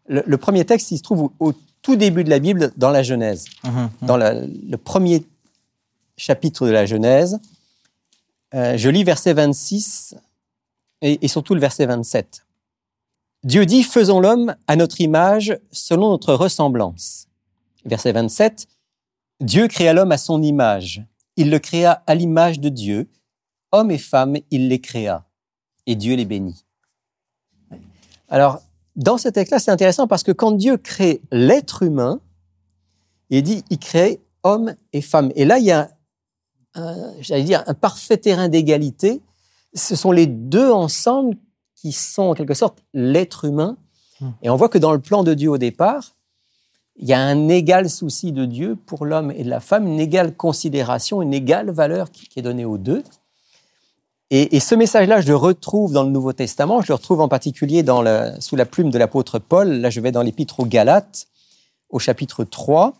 Le, 0.07 0.37
premier 0.37 0.65
texte, 0.65 0.91
il 0.91 0.97
se 0.97 1.03
trouve 1.03 1.31
au, 1.39 1.53
tout 1.81 1.95
début 1.95 2.23
de 2.23 2.29
la 2.29 2.39
Bible, 2.39 2.71
dans 2.77 2.89
la 2.89 3.03
Genèse, 3.03 3.45
mmh, 3.63 3.69
mmh. 3.69 3.89
dans 4.01 4.17
le 4.17 4.75
premier 4.75 5.23
chapitre 6.17 6.65
de 6.65 6.71
la 6.71 6.85
Genèse. 6.85 7.39
je 8.53 8.89
lis 8.89 9.03
verset 9.03 9.33
26 9.33 10.15
et, 11.01 11.27
surtout 11.27 11.53
le 11.53 11.61
verset 11.61 11.85
27. 11.85 12.45
Dieu 13.43 13.65
dit, 13.65 13.83
faisons 13.83 14.19
l'homme 14.19 14.55
à 14.67 14.75
notre 14.75 15.01
image, 15.01 15.57
selon 15.71 16.09
notre 16.09 16.33
ressemblance. 16.33 17.27
Verset 17.85 18.11
27, 18.11 18.67
Dieu 19.41 19.67
créa 19.67 19.93
l'homme 19.93 20.11
à 20.11 20.17
son 20.17 20.41
image. 20.41 21.03
Il 21.37 21.49
le 21.49 21.59
créa 21.59 22.03
à 22.07 22.15
l'image 22.15 22.59
de 22.59 22.69
Dieu. 22.69 23.09
Homme 23.71 23.91
et 23.91 23.97
femme, 23.97 24.37
il 24.51 24.69
les 24.69 24.79
créa. 24.79 25.25
Et 25.85 25.95
Dieu 25.95 26.15
les 26.15 26.25
bénit. 26.25 26.65
Alors, 28.29 28.61
dans 28.95 29.17
ce 29.17 29.27
texte-là, 29.27 29.59
c'est 29.59 29.71
intéressant 29.71 30.07
parce 30.07 30.23
que 30.23 30.31
quand 30.31 30.51
Dieu 30.51 30.77
crée 30.77 31.21
l'être 31.31 31.83
humain, 31.83 32.21
il 33.29 33.43
dit, 33.43 33.63
il 33.69 33.79
crée 33.79 34.21
homme 34.43 34.75
et 34.93 35.01
femme. 35.01 35.31
Et 35.35 35.45
là, 35.45 35.57
il 35.59 35.65
y 35.65 35.71
a, 35.71 35.89
j'allais 37.19 37.43
dire, 37.43 37.63
un 37.67 37.73
parfait 37.73 38.17
terrain 38.17 38.47
d'égalité 38.47 39.21
ce 39.75 39.95
sont 39.95 40.11
les 40.11 40.25
deux 40.25 40.71
ensemble 40.71 41.37
qui 41.75 41.91
sont 41.91 42.23
en 42.23 42.33
quelque 42.33 42.53
sorte 42.53 42.79
l'être 42.93 43.45
humain. 43.45 43.77
Hmm. 44.19 44.31
Et 44.41 44.49
on 44.49 44.55
voit 44.55 44.69
que 44.69 44.77
dans 44.77 44.93
le 44.93 44.99
plan 44.99 45.23
de 45.23 45.33
Dieu 45.33 45.49
au 45.49 45.57
départ, 45.57 46.14
il 46.97 47.07
y 47.07 47.13
a 47.13 47.19
un 47.19 47.49
égal 47.49 47.89
souci 47.89 48.31
de 48.31 48.45
Dieu 48.45 48.75
pour 48.75 49.05
l'homme 49.05 49.31
et 49.31 49.43
la 49.43 49.59
femme, 49.59 49.87
une 49.87 49.99
égale 49.99 50.35
considération, 50.35 51.21
une 51.21 51.33
égale 51.33 51.71
valeur 51.71 52.11
qui, 52.11 52.27
est 52.35 52.41
donnée 52.41 52.65
aux 52.65 52.77
deux. 52.77 53.03
Et, 54.31 54.59
ce 54.59 54.75
message-là, 54.75 55.21
je 55.21 55.27
le 55.27 55.35
retrouve 55.35 55.93
dans 55.93 56.03
le 56.03 56.09
Nouveau 56.09 56.33
Testament, 56.33 56.81
je 56.81 56.87
le 56.87 56.95
retrouve 56.95 57.21
en 57.21 57.27
particulier 57.27 57.83
dans 57.83 58.03
sous 58.41 58.55
la 58.55 58.65
plume 58.65 58.89
de 58.89 58.97
l'apôtre 58.97 59.39
Paul. 59.39 59.69
Là, 59.69 59.89
je 59.89 60.01
vais 60.01 60.11
dans 60.11 60.23
l'épître 60.23 60.61
aux 60.61 60.65
Galates, 60.65 61.27
au 61.89 61.99
chapitre 61.99 62.43
3, 62.43 62.93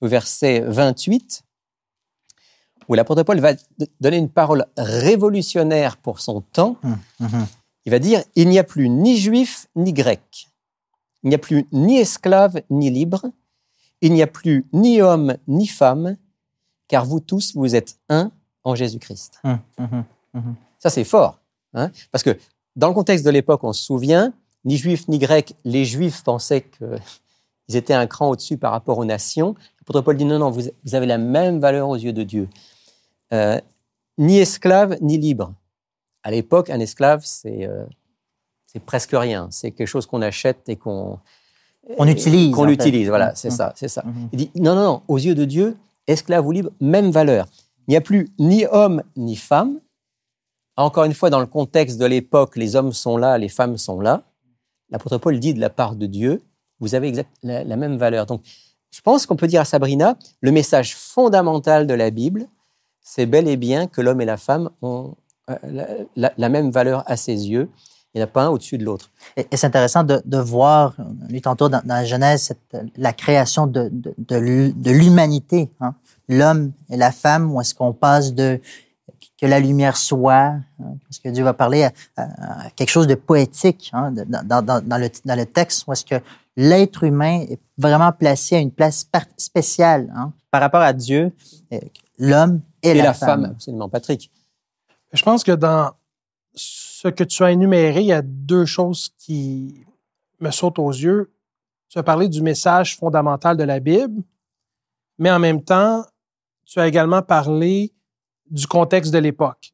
au 0.00 0.08
verset 0.08 0.60
28 0.66 1.44
où 2.88 2.94
l'apôtre 2.94 3.22
Paul 3.22 3.40
va 3.40 3.54
donner 4.00 4.16
une 4.16 4.28
parole 4.28 4.66
révolutionnaire 4.76 5.96
pour 5.96 6.20
son 6.20 6.40
temps. 6.40 6.76
Hum, 6.82 6.98
hum, 7.20 7.28
hum. 7.32 7.46
Il 7.84 7.90
va 7.90 7.98
dire, 7.98 8.22
il 8.36 8.48
n'y 8.48 8.58
a 8.58 8.64
plus 8.64 8.88
ni 8.88 9.16
juif 9.16 9.66
ni 9.74 9.92
grec. 9.92 10.48
Il 11.22 11.30
n'y 11.30 11.34
a 11.34 11.38
plus 11.38 11.66
ni 11.72 11.98
esclave 11.98 12.62
ni 12.70 12.90
libre. 12.90 13.26
Il 14.02 14.12
n'y 14.12 14.22
a 14.22 14.26
plus 14.26 14.66
ni 14.72 15.00
homme 15.00 15.36
ni 15.48 15.66
femme, 15.66 16.16
car 16.88 17.06
vous 17.06 17.20
tous, 17.20 17.54
vous 17.54 17.74
êtes 17.74 17.96
un 18.08 18.30
en 18.64 18.74
Jésus-Christ. 18.74 19.40
Ça, 20.78 20.90
c'est 20.90 21.04
fort. 21.04 21.38
Hein 21.72 21.90
Parce 22.10 22.24
que 22.24 22.36
dans 22.76 22.88
le 22.88 22.94
contexte 22.94 23.24
de 23.24 23.30
l'époque, 23.30 23.64
on 23.64 23.72
se 23.72 23.82
souvient, 23.82 24.34
ni 24.64 24.76
juif 24.76 25.08
ni 25.08 25.18
grec, 25.18 25.54
les 25.64 25.84
juifs 25.84 26.22
pensaient 26.24 26.62
qu'ils 26.62 27.76
étaient 27.76 27.94
un 27.94 28.06
cran 28.06 28.28
au-dessus 28.28 28.58
par 28.58 28.72
rapport 28.72 28.98
aux 28.98 29.04
nations. 29.04 29.54
L'apôtre 29.80 30.00
Paul 30.00 30.16
dit 30.16 30.24
non, 30.24 30.38
non, 30.38 30.50
vous 30.50 30.94
avez 30.94 31.06
la 31.06 31.18
même 31.18 31.60
valeur 31.60 31.88
aux 31.88 31.96
yeux 31.96 32.12
de 32.12 32.24
Dieu. 32.24 32.48
Euh, 33.32 33.58
ni 34.18 34.38
esclave 34.38 34.98
ni 35.00 35.16
libre. 35.16 35.54
À 36.24 36.30
l'époque, 36.30 36.70
un 36.70 36.80
esclave, 36.80 37.22
c'est 37.24 37.66
euh, 37.66 37.84
presque 38.84 39.12
rien. 39.12 39.48
C'est 39.50 39.70
quelque 39.70 39.88
chose 39.88 40.06
qu'on 40.06 40.22
achète 40.22 40.68
et 40.68 40.76
qu'on 40.76 41.18
on 41.98 42.06
utilise. 42.06 42.54
Qu'on 42.54 42.68
utilise, 42.68 43.08
voilà, 43.08 43.34
c'est 43.34 43.48
mmh. 43.48 43.56
ça, 43.56 43.72
c'est 43.76 43.88
ça. 43.88 44.02
Mmh. 44.02 44.28
Il 44.32 44.38
dit 44.38 44.50
non, 44.56 44.74
non, 44.74 44.84
non. 44.84 45.02
Aux 45.08 45.18
yeux 45.18 45.34
de 45.34 45.44
Dieu, 45.44 45.76
esclave 46.06 46.46
ou 46.46 46.52
libre, 46.52 46.70
même 46.80 47.10
valeur. 47.10 47.46
Il 47.88 47.92
n'y 47.92 47.96
a 47.96 48.00
plus 48.00 48.30
ni 48.38 48.66
homme 48.66 49.02
ni 49.16 49.36
femme. 49.36 49.80
Encore 50.76 51.04
une 51.04 51.14
fois, 51.14 51.30
dans 51.30 51.40
le 51.40 51.46
contexte 51.46 51.98
de 51.98 52.06
l'époque, 52.06 52.56
les 52.56 52.76
hommes 52.76 52.92
sont 52.92 53.16
là, 53.16 53.36
les 53.36 53.48
femmes 53.48 53.76
sont 53.76 54.00
là. 54.00 54.22
L'apôtre 54.90 55.18
Paul 55.18 55.38
dit 55.38 55.54
de 55.54 55.60
la 55.60 55.70
part 55.70 55.96
de 55.96 56.06
Dieu, 56.06 56.42
vous 56.80 56.94
avez 56.94 57.08
exact, 57.08 57.30
la, 57.42 57.64
la 57.64 57.76
même 57.76 57.96
valeur. 57.96 58.26
Donc, 58.26 58.42
je 58.90 59.00
pense 59.00 59.26
qu'on 59.26 59.36
peut 59.36 59.46
dire 59.46 59.60
à 59.60 59.64
Sabrina, 59.64 60.16
le 60.40 60.50
message 60.50 60.94
fondamental 60.94 61.86
de 61.86 61.94
la 61.94 62.10
Bible, 62.10 62.46
c'est 63.00 63.26
bel 63.26 63.48
et 63.48 63.56
bien 63.56 63.86
que 63.86 64.00
l'homme 64.00 64.20
et 64.20 64.24
la 64.24 64.36
femme 64.36 64.70
ont 64.80 65.14
euh, 65.50 66.04
la, 66.14 66.48
même 66.48 66.70
valeur 66.70 67.02
à 67.06 67.16
ses 67.16 67.50
yeux. 67.50 67.68
Il 68.14 68.18
n'y 68.18 68.22
en 68.22 68.24
a 68.24 68.28
pas 68.28 68.44
un 68.44 68.48
au-dessus 68.48 68.76
de 68.76 68.84
l'autre. 68.84 69.10
Et, 69.36 69.46
c'est 69.52 69.66
intéressant 69.66 70.04
de, 70.04 70.38
voir, 70.38 70.94
lui 71.28 71.40
tantôt 71.40 71.68
dans, 71.68 71.82
la 71.86 72.04
Genèse, 72.04 72.52
la 72.96 73.12
création 73.12 73.66
de, 73.66 73.90
de, 73.90 74.90
l'humanité, 74.90 75.70
hein. 75.80 75.94
l'homme 76.28 76.72
et 76.90 76.96
la 76.96 77.10
femme, 77.10 77.52
où 77.52 77.60
est-ce 77.60 77.74
qu'on 77.74 77.92
passe 77.92 78.34
de 78.34 78.60
que 79.40 79.46
la 79.48 79.58
lumière 79.58 79.96
soit, 79.96 80.52
hein, 80.52 80.62
parce 80.78 81.18
que 81.18 81.28
Dieu 81.28 81.42
va 81.42 81.52
parler 81.52 81.88
à, 82.16 82.70
quelque 82.76 82.90
chose 82.90 83.08
de 83.08 83.16
poétique 83.16 83.90
hein, 83.92 84.12
dans, 84.12 84.62
dans, 84.64 84.98
le, 84.98 85.10
dans 85.24 85.36
le 85.36 85.46
texte, 85.46 85.84
où 85.88 85.92
est-ce 85.92 86.04
que 86.04 86.14
l'être 86.56 87.02
humain 87.02 87.40
est 87.48 87.58
vraiment 87.76 88.12
placé 88.12 88.56
à 88.56 88.58
une 88.60 88.70
place 88.70 89.04
spéciale 89.36 90.12
par 90.50 90.60
rapport 90.60 90.82
à 90.82 90.92
Dieu, 90.92 91.32
l'homme 92.18 92.60
et, 92.82 92.94
la, 92.94 93.14
femme. 93.14 93.46
Absolument, 93.46 93.88
Patrick. 93.88 94.30
Je 95.12 95.22
pense 95.22 95.42
que 95.44 95.52
dans 95.52 95.92
ce 96.54 97.08
que 97.08 97.24
tu 97.24 97.42
as 97.42 97.52
énuméré, 97.52 98.00
il 98.00 98.06
y 98.06 98.12
a 98.12 98.22
deux 98.22 98.64
choses 98.64 99.10
qui 99.18 99.84
me 100.40 100.50
sautent 100.50 100.78
aux 100.78 100.90
yeux. 100.90 101.32
Tu 101.88 101.98
as 101.98 102.02
parlé 102.02 102.28
du 102.28 102.42
message 102.42 102.96
fondamental 102.96 103.56
de 103.56 103.64
la 103.64 103.80
Bible, 103.80 104.22
mais 105.18 105.30
en 105.30 105.38
même 105.38 105.62
temps, 105.62 106.04
tu 106.64 106.80
as 106.80 106.88
également 106.88 107.22
parlé 107.22 107.92
du 108.50 108.66
contexte 108.66 109.12
de 109.12 109.18
l'époque. 109.18 109.72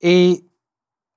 Et 0.00 0.44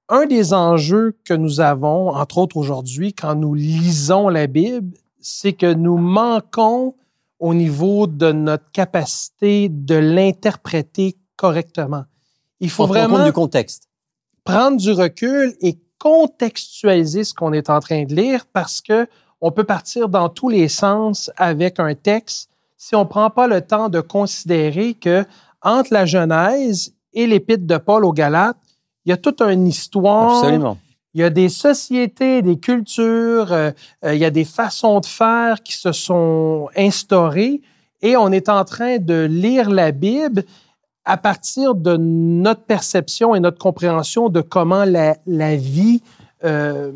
un 0.08 0.26
des 0.26 0.54
enjeux 0.54 1.18
que 1.24 1.34
nous 1.34 1.60
avons, 1.60 2.10
entre 2.10 2.40
autres 2.40 2.58
aujourd'hui, 2.58 3.14
quand 3.14 3.36
nous 3.36 3.54
lisons 3.54 4.30
la 4.30 4.48
Bible, 4.48 4.98
c'est 5.20 5.54
que 5.54 5.72
nous 5.72 5.98
manquons 5.98 6.96
au 7.40 7.54
niveau 7.54 8.08
de 8.08 8.32
notre 8.32 8.72
capacité 8.72 9.70
de 9.70 9.96
l'interpréter 9.96 11.18
correctement. 11.36 12.06
Il 12.60 12.70
faut 12.70 12.88
vraiment 12.88 13.26
du 13.26 13.32
contexte. 13.32 13.89
Prendre 14.50 14.78
du 14.78 14.92
recul 14.92 15.56
et 15.62 15.78
contextualiser 16.00 17.24
ce 17.24 17.34
qu'on 17.34 17.54
est 17.54 17.70
en 17.70 17.80
train 17.80 18.04
de 18.04 18.16
lire 18.16 18.46
parce 18.52 18.82
que 18.82 19.08
on 19.42 19.52
peut 19.52 19.64
partir 19.64 20.10
dans 20.10 20.30
tous 20.30 20.50
les 20.50 20.68
sens 20.68 21.32
avec 21.38 21.80
un 21.80 21.94
texte 21.94 22.50
si 22.78 22.96
on 22.96 23.06
prend 23.06 23.30
pas 23.30 23.48
le 23.48 23.62
temps 23.62 23.90
de 23.90 24.02
considérer 24.02 24.94
que 24.94 25.26
entre 25.62 25.94
la 25.94 26.06
Genèse 26.06 26.94
et 27.14 27.28
l'épître 27.28 27.68
de 27.68 27.78
Paul 27.78 28.06
aux 28.06 28.14
Galates, 28.14 28.58
il 29.06 29.10
y 29.10 29.12
a 29.12 29.18
toute 29.18 29.42
une 29.42 29.68
histoire. 29.68 30.38
Absolument 30.38 30.78
il 31.14 31.22
y 31.22 31.24
a 31.24 31.30
des 31.30 31.50
sociétés, 31.50 32.42
des 32.42 32.60
cultures, 32.60 33.52
euh, 33.52 33.72
euh, 34.06 34.14
il 34.14 34.20
y 34.20 34.26
a 34.26 34.30
des 34.30 34.46
façons 34.46 35.00
de 35.00 35.06
faire 35.06 35.64
qui 35.64 35.74
se 35.74 35.92
sont 35.92 36.70
instaurées 36.78 37.62
et 38.02 38.16
on 38.16 38.32
est 38.32 38.48
en 38.48 38.64
train 38.64 38.98
de 39.00 39.26
lire 39.26 39.70
la 39.70 39.92
Bible 39.92 40.44
à 41.06 41.18
partir 41.18 41.76
de 41.76 41.98
notre 41.98 42.64
perception 42.64 43.36
et 43.36 43.40
notre 43.40 43.58
compréhension 43.58 44.30
de 44.30 44.42
comment 44.42 44.86
la, 44.86 45.18
la 45.26 45.56
vie 45.56 46.02
euh, 46.44 46.92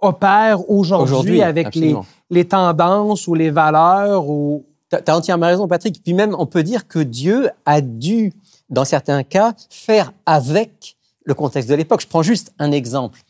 opère 0.00 0.68
aujourd'hui 0.70 1.42
avec 1.42 1.74
les, 1.74 1.94
les, 2.30 2.44
tendances 2.44 3.26
ou 3.26 3.34
les 3.34 3.50
valeurs. 3.50 4.28
Ou... 4.28 4.64
Tu 4.90 4.96
as 4.96 5.16
entièrement 5.16 5.46
raison, 5.46 5.68
Patrick. 5.68 6.02
Puis 6.02 6.14
même, 6.14 6.34
on 6.38 6.46
peut 6.46 6.62
dire 6.62 6.86
que 6.86 6.98
Dieu 6.98 7.50
a 7.64 7.80
dû, 7.80 8.32
dans 8.70 8.84
certains 8.84 9.22
cas, 9.22 9.54
faire 9.70 10.12
avec 10.24 10.96
le 11.24 11.34
contexte 11.34 11.68
de 11.68 11.74
l'époque. 11.74 12.00
Je 12.00 12.06
prends 12.06 12.22
juste 12.22 12.54
un 12.58 12.72
exemple 12.72 13.20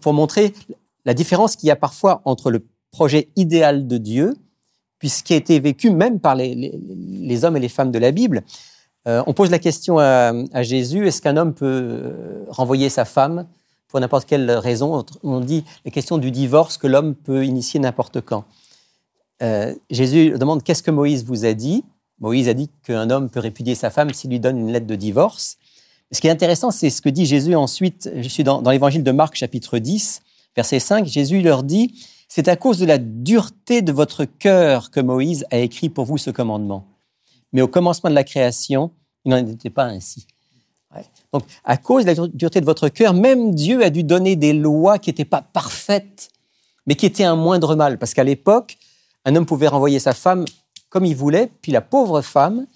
pour, 0.00 0.14
montrer 0.14 0.54
la 1.04 1.12
différence 1.12 1.56
qu'il 1.56 1.66
y 1.66 1.70
a 1.70 1.76
parfois 1.76 2.22
entre 2.24 2.50
le 2.50 2.66
projet 2.90 3.28
idéal 3.36 3.86
de 3.86 3.98
Dieu, 3.98 4.34
puis 4.98 5.10
ce 5.10 5.22
qui 5.22 5.34
a 5.34 5.36
été 5.36 5.60
vécu 5.60 5.90
même 5.90 6.18
par 6.18 6.34
les, 6.34 7.44
hommes 7.44 7.56
et 7.56 7.60
les 7.60 7.68
femmes 7.68 7.90
de 7.90 7.98
la 7.98 8.10
Bible. 8.10 8.42
Euh, 9.06 9.22
on 9.26 9.32
pose 9.32 9.50
la 9.50 9.58
question 9.58 9.98
à, 9.98 10.62
Jésus, 10.62 11.06
est-ce 11.06 11.22
qu'un 11.22 11.36
homme 11.36 11.54
peut 11.54 11.66
euh, 11.66 12.44
renvoyer 12.48 12.88
sa 12.88 13.04
femme 13.04 13.46
pour 13.88 14.00
n'importe 14.00 14.26
quelle 14.26 14.50
raison? 14.50 15.04
On 15.22 15.40
dit 15.40 15.64
la 15.84 15.90
question 15.90 16.18
du 16.18 16.30
divorce 16.30 16.76
que 16.76 16.88
l'homme 16.88 17.14
peut 17.14 17.44
initier 17.44 17.78
n'importe 17.78 18.20
quand. 18.20 18.44
Euh, 19.42 19.74
Jésus 19.90 20.30
demande, 20.30 20.62
qu'est-ce 20.62 20.82
que 20.82 20.90
Moïse 20.90 21.24
vous 21.24 21.44
a 21.44 21.54
dit? 21.54 21.84
Moïse 22.18 22.48
a 22.48 22.54
dit 22.54 22.70
qu'un 22.84 23.10
homme 23.10 23.28
peut 23.28 23.40
répudier 23.40 23.74
sa 23.74 23.90
femme 23.90 24.12
s'il 24.12 24.30
lui 24.30 24.40
donne 24.40 24.58
une 24.58 24.72
lettre 24.72 24.86
de 24.86 24.96
divorce. 24.96 25.58
Ce 26.10 26.20
qui 26.20 26.26
est 26.26 26.30
intéressant, 26.30 26.70
c'est 26.70 26.90
ce 26.90 27.02
que 27.02 27.08
dit 27.08 27.26
Jésus 27.26 27.54
ensuite. 27.54 28.10
Je 28.16 28.28
suis 28.28 28.42
dans, 28.42 28.62
dans 28.62 28.70
l'évangile 28.70 29.04
de 29.04 29.10
Marc, 29.12 29.36
chapitre 29.36 29.78
10, 29.78 30.22
verset 30.56 30.80
5. 30.80 31.06
Jésus 31.06 31.42
leur 31.42 31.62
dit 31.62 31.94
C'est 32.28 32.48
à 32.48 32.56
cause 32.56 32.78
de 32.78 32.86
la 32.86 32.98
dureté 32.98 33.82
de 33.82 33.92
votre 33.92 34.24
cœur 34.24 34.90
que 34.90 35.00
Moïse 35.00 35.44
a 35.50 35.58
écrit 35.58 35.90
pour 35.90 36.06
vous 36.06 36.18
ce 36.18 36.30
commandement. 36.30 36.95
Mais 37.56 37.62
au 37.62 37.68
commencement 37.68 38.10
de 38.10 38.14
la 38.14 38.22
création, 38.22 38.90
il 39.24 39.30
n'en 39.30 39.38
était 39.38 39.70
pas 39.70 39.84
ainsi. 39.84 40.26
Ouais. 40.94 41.06
Donc, 41.32 41.44
à 41.64 41.78
cause 41.78 42.04
de 42.04 42.10
la 42.10 42.28
dureté 42.28 42.60
de 42.60 42.66
votre 42.66 42.90
cœur, 42.90 43.14
même 43.14 43.54
Dieu 43.54 43.82
a 43.82 43.88
dû 43.88 44.04
donner 44.04 44.36
des 44.36 44.52
lois 44.52 44.98
qui 44.98 45.08
n'étaient 45.08 45.24
pas 45.24 45.40
parfaites, 45.40 46.28
mais 46.86 46.96
qui 46.96 47.06
étaient 47.06 47.24
un 47.24 47.34
moindre 47.34 47.74
mal. 47.74 47.98
Parce 47.98 48.12
qu'à 48.12 48.24
l'époque, 48.24 48.76
un 49.24 49.34
homme 49.34 49.46
pouvait 49.46 49.68
renvoyer 49.68 49.98
sa 50.00 50.12
femme 50.12 50.44
comme 50.90 51.06
il 51.06 51.16
voulait, 51.16 51.50
puis 51.62 51.72
la 51.72 51.80
pauvre 51.80 52.20
femme, 52.20 52.66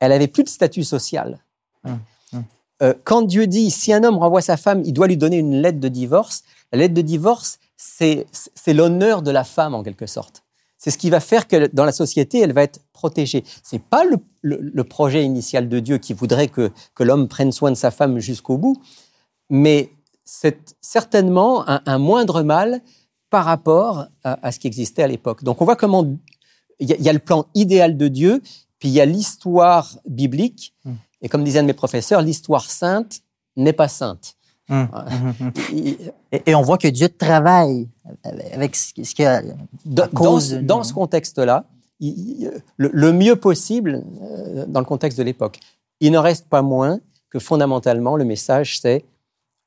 elle 0.00 0.12
avait 0.12 0.28
plus 0.28 0.44
de 0.44 0.48
statut 0.48 0.82
social. 0.82 1.44
Hum, 1.84 2.00
hum. 2.32 2.44
Euh, 2.82 2.94
quand 3.04 3.20
Dieu 3.20 3.46
dit 3.46 3.70
si 3.70 3.92
un 3.92 4.02
homme 4.02 4.16
renvoie 4.16 4.40
sa 4.40 4.56
femme, 4.56 4.80
il 4.86 4.94
doit 4.94 5.08
lui 5.08 5.18
donner 5.18 5.36
une 5.36 5.60
lettre 5.60 5.78
de 5.78 5.88
divorce. 5.88 6.42
La 6.72 6.78
lettre 6.78 6.94
de 6.94 7.02
divorce, 7.02 7.58
c'est 7.76 8.24
l'honneur 8.68 9.20
de 9.20 9.30
la 9.30 9.44
femme 9.44 9.74
en 9.74 9.82
quelque 9.82 10.06
sorte. 10.06 10.42
C'est 10.86 10.92
ce 10.92 10.98
qui 10.98 11.10
va 11.10 11.18
faire 11.18 11.48
que 11.48 11.66
dans 11.74 11.84
la 11.84 11.90
société, 11.90 12.38
elle 12.38 12.52
va 12.52 12.62
être 12.62 12.78
protégée. 12.92 13.42
C'est 13.64 13.82
pas 13.82 14.04
le, 14.04 14.18
le- 14.42 14.60
le 14.62 14.84
projet 14.84 15.24
initial 15.24 15.68
de 15.68 15.80
Dieu 15.80 15.98
qui 15.98 16.12
voudrait 16.12 16.46
que, 16.46 16.70
que 16.94 17.02
l'homme 17.02 17.26
prenne 17.26 17.50
soin 17.50 17.72
de 17.72 17.76
sa 17.76 17.90
femme 17.90 18.20
jusqu'au 18.20 18.56
bout, 18.56 18.80
mais 19.50 19.90
c'est 20.24 20.76
certainement 20.80 21.68
un, 21.68 21.80
un 21.86 21.98
moindre 21.98 22.44
mal 22.44 22.82
par 23.30 23.46
rapport 23.46 24.06
à, 24.22 24.46
à 24.46 24.52
ce 24.52 24.60
qui 24.60 24.68
existait 24.68 25.02
à 25.02 25.08
l'époque. 25.08 25.42
Donc 25.42 25.60
on 25.60 25.64
voit 25.64 25.74
comment 25.74 26.06
il 26.78 26.88
y, 26.88 27.02
y 27.02 27.08
a 27.08 27.12
le 27.12 27.18
plan 27.18 27.46
idéal 27.54 27.96
de 27.96 28.06
Dieu, 28.06 28.40
puis 28.78 28.88
il 28.88 28.92
y 28.92 29.00
a 29.00 29.06
l'histoire 29.06 29.98
biblique, 30.08 30.72
Mm. 30.84 30.92
et 31.22 31.28
comme 31.28 31.42
disait 31.42 31.58
un 31.58 31.62
de 31.62 31.66
mes 31.66 31.72
professeurs, 31.74 32.22
l'histoire 32.22 32.70
sainte 32.70 33.22
n'est 33.56 33.72
pas 33.72 33.88
sainte. 33.88 34.36
Hum, 34.68 34.88
hum, 34.92 35.34
hum. 35.40 35.52
Il- 35.72 36.12
Et, 36.32 36.42
et 36.50 36.54
on 36.54 36.62
voit 36.62 36.76
que 36.78 36.88
Dieu 36.88 37.08
travaille 37.08 37.88
avec 38.52 38.74
ce, 38.74 38.92
ce 39.04 39.14
qu'il 39.14 39.24
y 39.24 39.26
a. 39.28 39.42
Dans, 39.84 40.08
cause 40.08 40.54
dans- 40.54 40.82
ce 40.82 40.92
contexte-là, 40.92 41.64
il- 42.00 42.40
il- 42.42 42.52
le, 42.76 42.90
le 42.92 43.12
mieux 43.12 43.36
possible 43.36 44.02
euh, 44.22 44.64
dans 44.66 44.80
le 44.80 44.86
contexte 44.86 45.18
de 45.18 45.22
l'époque. 45.22 45.60
Il 46.00 46.12
n'en 46.12 46.22
reste 46.22 46.48
pas 46.48 46.62
moins 46.62 46.98
que 47.30 47.38
fondamentalement, 47.38 48.16
le 48.16 48.24
message, 48.24 48.80
c'est 48.80 49.04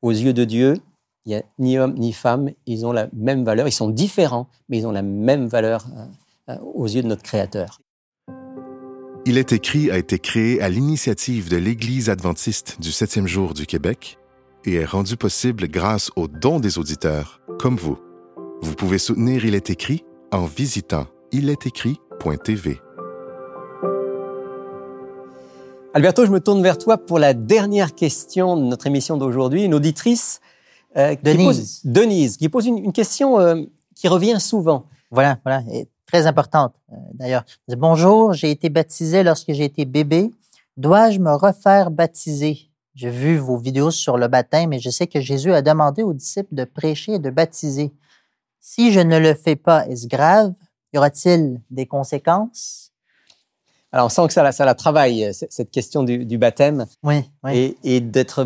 aux 0.02 0.12
yeux 0.12 0.34
de 0.34 0.44
Dieu, 0.46 0.78
il 1.26 1.30
n'y 1.30 1.36
a 1.36 1.44
ni 1.60 1.78
homme 1.80 1.94
ni 1.98 2.14
femme, 2.14 2.50
ils 2.66 2.86
ont 2.86 2.92
la 2.92 3.08
même 3.14 3.44
valeur. 3.44 3.68
Ils 3.68 3.72
sont 3.74 3.90
différents, 3.90 4.48
mais 4.68 4.80
ils 4.80 4.86
ont 4.88 4.92
la 4.92 5.02
même 5.02 5.48
valeur 5.48 5.86
euh, 5.98 6.54
euh, 6.54 6.58
aux 6.74 6.88
yeux 6.88 7.02
de 7.04 7.08
notre 7.08 7.24
Créateur. 7.24 7.80
Il 9.26 9.38
est 9.38 9.52
écrit 9.52 9.92
a 9.92 9.98
été 9.98 10.18
créé 10.20 10.62
à 10.62 10.70
l'initiative 10.70 11.50
de 11.50 11.58
l'Église 11.58 12.10
adventiste 12.10 12.78
du 12.82 12.92
septième 12.92 13.28
jour 13.28 13.54
du 13.54 13.66
Québec 13.66 14.18
et 14.66 14.76
est 14.76 14.86
rendu 14.86 15.18
possible 15.18 15.68
grâce 15.68 16.12
aux 16.16 16.28
dons 16.28 16.60
des 16.60 16.78
auditeurs, 16.78 17.42
comme 17.60 17.76
vous. 17.76 17.98
Vous 18.62 18.76
pouvez 18.76 18.98
soutenir 18.98 19.46
Il 19.46 19.56
est 19.56 19.70
écrit 19.70 20.04
en 20.32 20.46
visitant 20.46 21.08
ilestécrit.tv. 21.32 22.80
Alberto, 25.94 26.26
je 26.26 26.32
me 26.32 26.40
tourne 26.40 26.62
vers 26.62 26.78
toi 26.78 26.98
pour 26.98 27.18
la 27.18 27.34
dernière 27.34 27.96
question 27.96 28.56
de 28.56 28.62
notre 28.64 28.86
émission 28.86 29.18
d'aujourd'hui. 29.18 29.64
Une 29.64 29.74
auditrice, 29.74 30.40
euh, 30.98 31.16
qui 31.16 31.24
Denise. 31.24 31.46
pose, 31.46 31.82
Denise, 31.84 32.38
qui 32.38 32.50
pose 32.50 32.66
une, 32.68 32.78
une 32.78 32.94
question 32.94 33.40
euh, 33.40 33.64
qui 33.96 34.08
revient 34.08 34.40
souvent. 34.40 34.86
Voilà, 35.12 35.40
voilà, 35.44 35.64
et 35.72 35.88
très 36.06 36.28
importante 36.28 36.74
euh, 36.92 36.96
d'ailleurs. 37.14 37.44
Bonjour, 37.70 38.34
j'ai 38.34 38.52
été 38.52 38.70
baptisé 38.70 39.24
lorsque 39.24 39.52
j'ai 39.52 39.66
été 39.66 39.86
bébé. 39.86 40.32
Dois-je 40.78 41.20
me 41.20 41.34
refaire 41.34 41.92
baptiser? 41.92 42.69
J'ai 43.00 43.12
vu 43.12 43.38
vos 43.38 43.56
vidéos 43.58 43.92
sur 43.92 44.18
le 44.18 44.28
baptême 44.28 44.74
et 44.74 44.80
je 44.82 44.90
sais 44.90 45.08
que 45.08 45.22
Jésus 45.22 45.54
a 45.54 45.62
demandé 45.62 46.04
aux 46.04 46.14
disciples 46.14 46.54
de 46.54 46.66
prêcher 46.66 47.14
et 47.14 47.20
de 47.20 47.30
baptiser. 47.30 47.94
Si 48.60 48.92
je 48.92 49.00
ne 49.00 49.18
le 49.18 49.36
fais 49.36 49.56
pas, 49.56 49.88
est-ce 49.88 50.06
grave? 50.06 50.52
Y 50.92 50.98
aura-t-il 50.98 51.62
des 51.72 51.86
conséquences? 51.86 52.92
Alors, 53.94 54.08
on 54.08 54.10
sent 54.10 54.28
que 54.28 54.34
ça 54.34 54.44
la, 54.44 54.52
ça 54.52 54.66
la 54.66 54.76
travaille, 54.76 55.24
euh, 55.24 55.32
cette 55.32 55.72
question 55.72 56.04
du, 56.04 56.26
du 56.26 56.38
baptême 56.38 56.88
Oui, 57.02 57.24
oui. 57.46 57.52
et, 57.84 57.96
et 57.96 58.02
d'être 58.02 58.46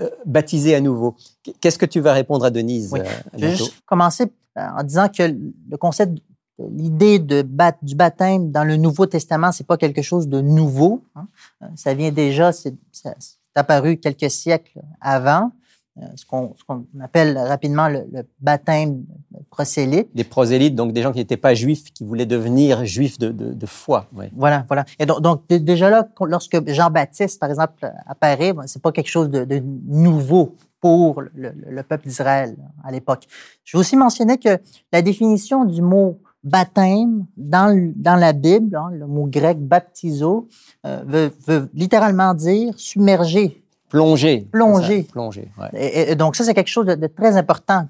euh, 0.00 0.10
baptisé 0.26 0.74
à 0.74 0.80
nouveau. 0.80 1.14
Qu- 1.44 1.52
Qu'est-ce 1.60 1.78
que 1.78 1.86
tu 1.86 2.00
vas 2.00 2.14
répondre 2.14 2.44
à 2.44 2.50
Denise 2.50 2.90
Oui. 2.92 2.98
euh, 2.98 3.04
Je 3.34 3.38
vais 3.46 3.50
juste 3.56 3.74
commencer 3.86 4.24
en 4.56 4.82
disant 4.82 5.08
que 5.08 5.22
le 5.22 5.76
concept, 5.76 6.18
l'idée 6.58 7.20
de 7.20 7.42
bat- 7.42 7.78
du 7.80 7.94
baptême 7.94 8.50
dans 8.50 8.64
le 8.64 8.74
Nouveau 8.76 9.06
Testament, 9.06 9.52
c'est 9.52 9.66
pas 9.66 9.76
quelque 9.76 10.02
chose 10.02 10.26
de 10.26 10.40
nouveau. 10.40 11.04
hein. 11.14 11.28
Ça 11.76 11.94
vient 11.94 12.10
déjà, 12.10 12.50
c'est 12.50 12.74
ça- 12.90 13.14
c'est 13.20 13.36
apparu 13.56 13.96
quelques 13.98 14.30
siècles 14.30 14.80
avant, 15.00 15.50
euh, 15.98 16.02
ce 16.16 16.24
qu'on 16.26 16.54
appelle 17.00 17.38
rapidement 17.38 17.88
le, 17.88 18.04
le 18.12 18.22
baptême 18.40 19.04
prosélyte. 19.50 20.08
Les 20.14 20.24
prosélytes, 20.24 20.74
donc 20.74 20.92
des 20.92 21.02
gens 21.02 21.12
qui 21.12 21.18
n'étaient 21.18 21.36
pas 21.36 21.54
juifs, 21.54 21.92
qui 21.92 22.04
voulaient 22.04 22.26
devenir 22.26 22.84
juifs 22.84 23.18
de, 23.18 23.30
de, 23.30 23.52
de 23.52 23.66
foi. 23.66 24.08
ouais. 24.16 24.30
Voilà, 24.34 24.64
voilà. 24.66 24.84
Et 24.98 25.06
donc, 25.06 25.20
donc, 25.20 25.46
déjà 25.48 25.90
là, 25.90 26.08
lorsque 26.26 26.68
Jean-Baptiste, 26.68 27.38
par 27.38 27.48
exemple, 27.50 27.92
apparaît, 28.06 28.52
c'est 28.66 28.82
pas 28.82 28.90
quelque 28.90 29.08
chose 29.10 29.30
de, 29.30 29.44
de 29.44 29.62
nouveau 29.86 30.56
pour 30.80 31.20
le, 31.22 31.30
le- 31.34 31.54
le 31.70 31.82
peuple 31.82 32.08
d'Israël 32.08 32.56
à 32.82 32.90
l'époque. 32.90 33.26
Je 33.64 33.76
vais 33.76 33.80
aussi 33.80 33.96
mentionner 33.96 34.36
que 34.38 34.58
la 34.92 35.00
définition 35.00 35.64
du 35.64 35.80
mot 35.80 36.18
baptême 36.44 37.26
dans, 37.36 37.92
dans 37.96 38.16
la 38.16 38.32
Bible, 38.32 38.76
hein, 38.76 38.90
le 38.92 39.06
mot 39.06 39.26
grec 39.26 39.58
baptizo, 39.58 40.48
euh, 40.86 41.02
veut, 41.06 41.32
veut 41.46 41.68
littéralement 41.74 42.34
dire 42.34 42.74
submerger. 42.76 43.62
Plonger. 43.88 44.48
Plonger. 44.50 45.02
ça, 45.02 45.12
Plonger, 45.12 45.52
ouais. 45.58 45.68
Et, 45.74 46.10
et 46.10 46.14
donc 46.16 46.34
ça, 46.36 46.44
c'est 46.44 46.54
quelque 46.54 46.68
chose 46.68 46.86
de, 46.86 46.94
de 46.96 47.06
très 47.06 47.36
important. 47.36 47.86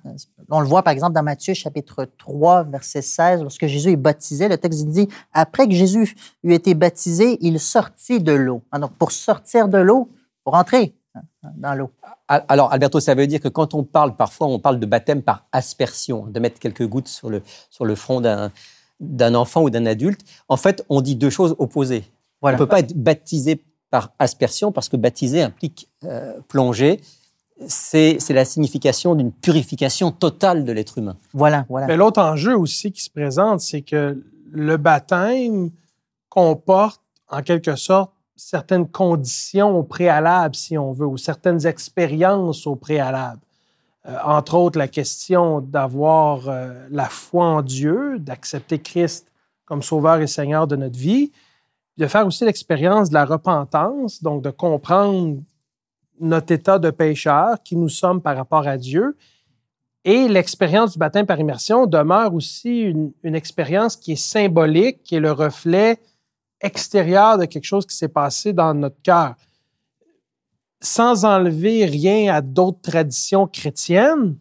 On 0.51 0.61
le 0.61 0.67
voit 0.67 0.83
par 0.83 0.93
exemple 0.93 1.15
dans 1.15 1.23
Matthieu 1.23 1.55
chapitre 1.55 2.07
3, 2.19 2.65
verset 2.65 3.01
16, 3.01 3.43
lorsque 3.43 3.67
Jésus 3.67 3.93
est 3.93 3.97
baptisé, 3.97 4.49
le 4.49 4.59
texte 4.59 4.87
dit, 4.87 5.09
après 5.33 5.67
que 5.67 5.75
Jésus 5.75 6.15
eut 6.43 6.53
été 6.53 6.75
baptisé, 6.75 7.39
il 7.41 7.59
sortit 7.59 8.21
de 8.21 8.33
l'eau. 8.33 8.63
Ah, 8.71 8.79
Donc 8.79 8.93
pour 8.99 9.13
sortir 9.13 9.69
de 9.69 9.79
l'eau, 9.79 10.11
pour 10.45 10.53
rentrer 10.53 10.79
hein, 10.79 10.91
dans 11.57 11.75
l'eau. 11.75 11.91
Al- 12.29 12.45
Alors, 12.49 12.73
Alberto, 12.73 13.01
ça 13.01 13.15
veut 13.15 13.27
dire 13.27 13.41
que 13.41 13.49
quand 13.49 13.75
on 13.75 13.85
parle, 13.85 14.17
parfois, 14.17 14.47
on 14.47 14.59
parle 14.59 14.79
de 14.81 14.87
baptême 14.87 15.23
par 15.23 15.47
aspersion, 15.53 16.27
de 16.27 16.41
mettre 16.41 16.59
quelques 16.59 16.87
gouttes 16.87 17.09
sur 17.09 17.31
le, 17.31 17.43
sur 17.71 17.85
le 17.85 17.95
front 17.95 18.21
d'un 18.21 18.51
d'un 19.01 19.35
enfant 19.35 19.63
ou 19.63 19.71
d'un 19.71 19.87
adulte. 19.87 20.21
En 20.49 20.57
fait, 20.57 20.85
on 20.89 21.01
dit 21.01 21.17
deux 21.17 21.29
choses 21.29 21.57
opposées. 21.59 22.05
Voilà. 22.41 22.57
On 22.57 22.61
ne 22.61 22.65
peut 22.65 22.69
pas 22.71 22.79
être 22.79 22.95
baptisé 22.97 23.63
par 23.91 24.13
aspersion 24.21 24.71
parce 24.71 24.89
que 24.89 24.97
baptiser 24.97 25.43
implique 25.43 25.89
euh, 26.05 26.35
plonger. 26.49 27.01
C'est 27.67 28.19
c'est 28.21 28.35
la 28.35 28.45
signification 28.45 29.15
d'une 29.17 29.33
purification 29.33 30.13
totale 30.13 30.65
de 30.65 30.73
l'être 30.73 30.97
humain. 30.99 31.17
Voilà, 31.33 31.67
voilà. 31.69 31.87
Mais 31.89 31.97
l'autre 31.97 32.21
enjeu 32.23 32.57
aussi 32.57 32.93
qui 32.93 33.03
se 33.03 33.11
présente, 33.11 33.61
c'est 33.61 33.83
que 33.83 34.23
le 34.53 34.77
baptême 34.77 35.71
comporte 36.29 37.01
en 37.29 37.43
quelque 37.43 37.75
sorte 37.77 38.13
certaines 38.37 38.89
conditions 38.89 39.79
au 39.79 39.83
préalable, 39.83 40.55
si 40.55 40.77
on 40.77 40.93
veut, 40.93 41.07
ou 41.07 41.17
certaines 41.17 41.67
expériences 41.67 42.67
au 42.67 42.77
préalable. 42.77 43.41
Euh, 44.07 44.17
entre 44.25 44.55
autres, 44.55 44.79
la 44.79 44.89
question 44.89 45.61
d'avoir 45.61 46.49
euh, 46.49 46.87
la 46.91 47.09
foi 47.09 47.47
en 47.47 47.63
Dieu, 47.63 48.19
d'accepter 48.19 48.79
Christ 48.79 49.31
comme 49.65 49.83
sauveur 49.83 50.21
et 50.21 50.27
Seigneur 50.27 50.67
de 50.67 50.77
notre 50.77 50.99
vie, 50.99 51.33
de 51.97 52.07
faire 52.07 52.27
aussi 52.27 52.45
l'expérience 52.45 53.09
de 53.09 53.15
la 53.15 53.25
repentance, 53.25 54.23
donc 54.23 54.43
de 54.43 54.51
comprendre 54.51 55.39
notre 56.21 56.53
état 56.53 56.79
de 56.79 56.91
pécheur, 56.91 57.63
qui 57.63 57.77
nous 57.77 57.89
sommes 57.89 58.21
par 58.21 58.37
rapport 58.37 58.67
à 58.67 58.77
Dieu, 58.77 59.17
et 60.05 60.29
l'expérience 60.29 60.93
du 60.93 60.99
baptême 60.99 61.25
par 61.25 61.41
immersion 61.41 61.87
demeure 61.87 62.35
aussi 62.35 62.81
une, 62.81 63.13
une 63.23 63.35
expérience 63.35 63.97
qui 63.97 64.13
est 64.13 64.17
symbolique, 64.17 65.03
qui 65.03 65.15
est 65.15 65.21
le 65.21 65.33
reflet 65.33 65.99
extérieur 66.65 67.39
de 67.39 67.45
quelque 67.45 67.65
chose 67.65 67.87
qui 67.87 67.97
s'est 67.97 68.09
passé 68.09 68.53
dans 68.53 68.75
notre 68.75 69.01
cœur. 69.03 69.35
Sans 70.81 71.25
enlever 71.25 71.85
rien 71.87 72.35
à 72.35 72.41
d'autres 72.43 72.81
traditions 72.83 73.47
chrétiennes, 73.47 74.37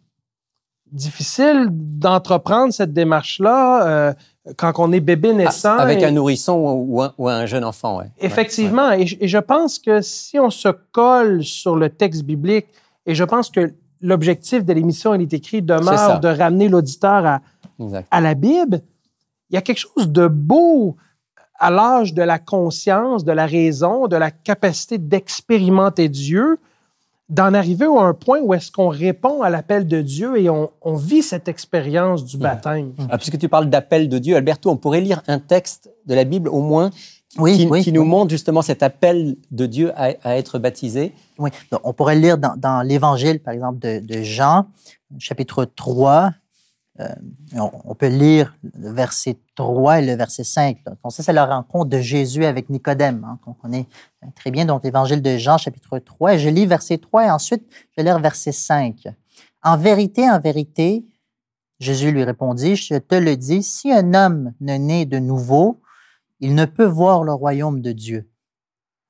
difficile 0.91 1.67
d'entreprendre 1.71 2.73
cette 2.73 2.91
démarche-là 2.93 3.87
euh, 3.87 4.13
quand 4.57 4.73
on 4.77 4.91
est 4.91 4.99
bébé 4.99 5.33
naissant. 5.33 5.77
Avec 5.77 6.01
et- 6.01 6.05
un 6.05 6.11
nourrisson 6.11 6.53
ou 6.87 7.01
un, 7.01 7.13
ou 7.17 7.29
un 7.29 7.45
jeune 7.45 7.63
enfant. 7.63 7.99
ouais. 7.99 8.11
Effectivement. 8.19 8.91
Et, 8.91 9.07
je- 9.07 9.15
et 9.21 9.27
je 9.27 9.37
pense 9.37 9.79
que 9.79 10.01
si 10.01 10.37
on 10.39 10.49
se 10.49 10.67
colle 10.91 11.43
sur 11.43 11.75
le 11.77 11.89
texte 11.89 12.23
biblique, 12.23 12.67
et 13.05 13.15
je 13.15 13.23
pense 13.23 13.49
que 13.49 13.73
l'objectif 14.01 14.65
de 14.65 14.73
l'émission, 14.73 15.13
il 15.15 15.21
est 15.21 15.33
écrit, 15.33 15.61
demeure 15.61 16.19
de 16.19 16.27
ramener 16.27 16.67
l'auditeur 16.67 17.39
à 18.11 18.21
la 18.21 18.33
Bible, 18.33 18.81
il 19.49 19.55
y 19.55 19.57
a 19.57 19.61
quelque 19.61 19.79
chose 19.79 20.09
de 20.09 20.27
beau 20.27 20.97
à 21.63 21.69
l'âge 21.69 22.13
de 22.13 22.21
la 22.21 22.39
conscience, 22.39 23.23
de 23.23 23.31
la 23.31 23.45
raison, 23.45 24.07
de 24.07 24.17
la 24.17 24.31
capacité 24.31 24.97
d'expérimenter 24.97 26.09
Dieu, 26.09 26.59
d'en 27.29 27.53
arriver 27.53 27.85
à 27.85 28.01
un 28.01 28.13
point 28.13 28.41
où 28.41 28.53
est-ce 28.53 28.69
qu'on 28.69 28.89
répond 28.89 29.41
à 29.43 29.49
l'appel 29.49 29.87
de 29.87 30.01
Dieu 30.01 30.37
et 30.37 30.49
on, 30.49 30.71
on 30.81 30.97
vit 30.97 31.23
cette 31.23 31.47
expérience 31.47 32.25
du 32.25 32.37
baptême. 32.37 32.91
Ah, 33.09 33.17
puisque 33.17 33.37
tu 33.37 33.47
parles 33.47 33.69
d'appel 33.69 34.09
de 34.09 34.19
Dieu, 34.19 34.35
Alberto, 34.35 34.69
on 34.69 34.75
pourrait 34.75 34.99
lire 34.99 35.21
un 35.27 35.39
texte 35.39 35.89
de 36.05 36.13
la 36.13 36.25
Bible 36.25 36.49
au 36.49 36.59
moins 36.59 36.89
Oui, 37.37 37.55
qui, 37.55 37.67
oui, 37.67 37.81
qui 37.81 37.93
nous 37.93 38.03
montre 38.03 38.31
justement 38.31 38.61
cet 38.61 38.83
appel 38.83 39.37
de 39.51 39.65
Dieu 39.65 39.93
à, 39.95 40.11
à 40.21 40.35
être 40.35 40.59
baptisé. 40.59 41.13
Oui. 41.39 41.49
Donc, 41.71 41.79
on 41.85 41.93
pourrait 41.93 42.15
le 42.15 42.21
lire 42.21 42.37
dans, 42.37 42.55
dans 42.57 42.81
l'Évangile, 42.81 43.39
par 43.39 43.53
exemple, 43.53 43.79
de, 43.79 43.99
de 44.05 44.21
Jean, 44.21 44.65
chapitre 45.17 45.63
3. 45.63 46.31
Euh, 46.99 47.07
on, 47.55 47.95
peut 47.95 48.07
lire 48.07 48.55
le 48.77 48.91
verset 48.91 49.37
3 49.55 49.99
et 49.99 50.05
le 50.05 50.13
verset 50.13 50.43
5. 50.43 50.77
là. 50.85 50.93
Donc, 51.03 51.11
ça, 51.11 51.23
c'est 51.23 51.33
la 51.33 51.45
rencontre 51.45 51.89
de 51.89 51.99
Jésus 51.99 52.45
avec 52.45 52.69
Nicodème, 52.69 53.23
hein, 53.23 53.39
qu'on 53.43 53.53
connaît 53.53 53.87
très 54.35 54.51
bien. 54.51 54.65
Donc, 54.65 54.83
l'Évangile 54.83 55.21
de 55.21 55.37
Jean, 55.37 55.57
chapitre 55.57 55.97
3. 55.97 56.35
Et 56.35 56.39
je 56.39 56.49
lis 56.49 56.67
verset 56.67 56.99
3 56.99 57.25
et 57.25 57.29
ensuite, 57.31 57.63
je 57.71 57.95
vais 57.97 58.03
lire 58.03 58.19
verset 58.19 58.51
5. 58.51 59.07
En 59.63 59.77
vérité, 59.77 60.29
en 60.29 60.39
vérité, 60.39 61.03
Jésus 61.79 62.11
lui 62.11 62.23
répondit, 62.23 62.75
je 62.75 62.95
te 62.95 63.15
le 63.15 63.37
dis, 63.37 63.63
si 63.63 63.91
un 63.91 64.13
homme 64.13 64.53
ne 64.61 64.75
naît 64.75 65.05
de 65.05 65.17
nouveau, 65.17 65.81
il 66.39 66.53
ne 66.53 66.65
peut 66.65 66.85
voir 66.85 67.23
le 67.23 67.33
royaume 67.33 67.81
de 67.81 67.91
Dieu. 67.91 68.29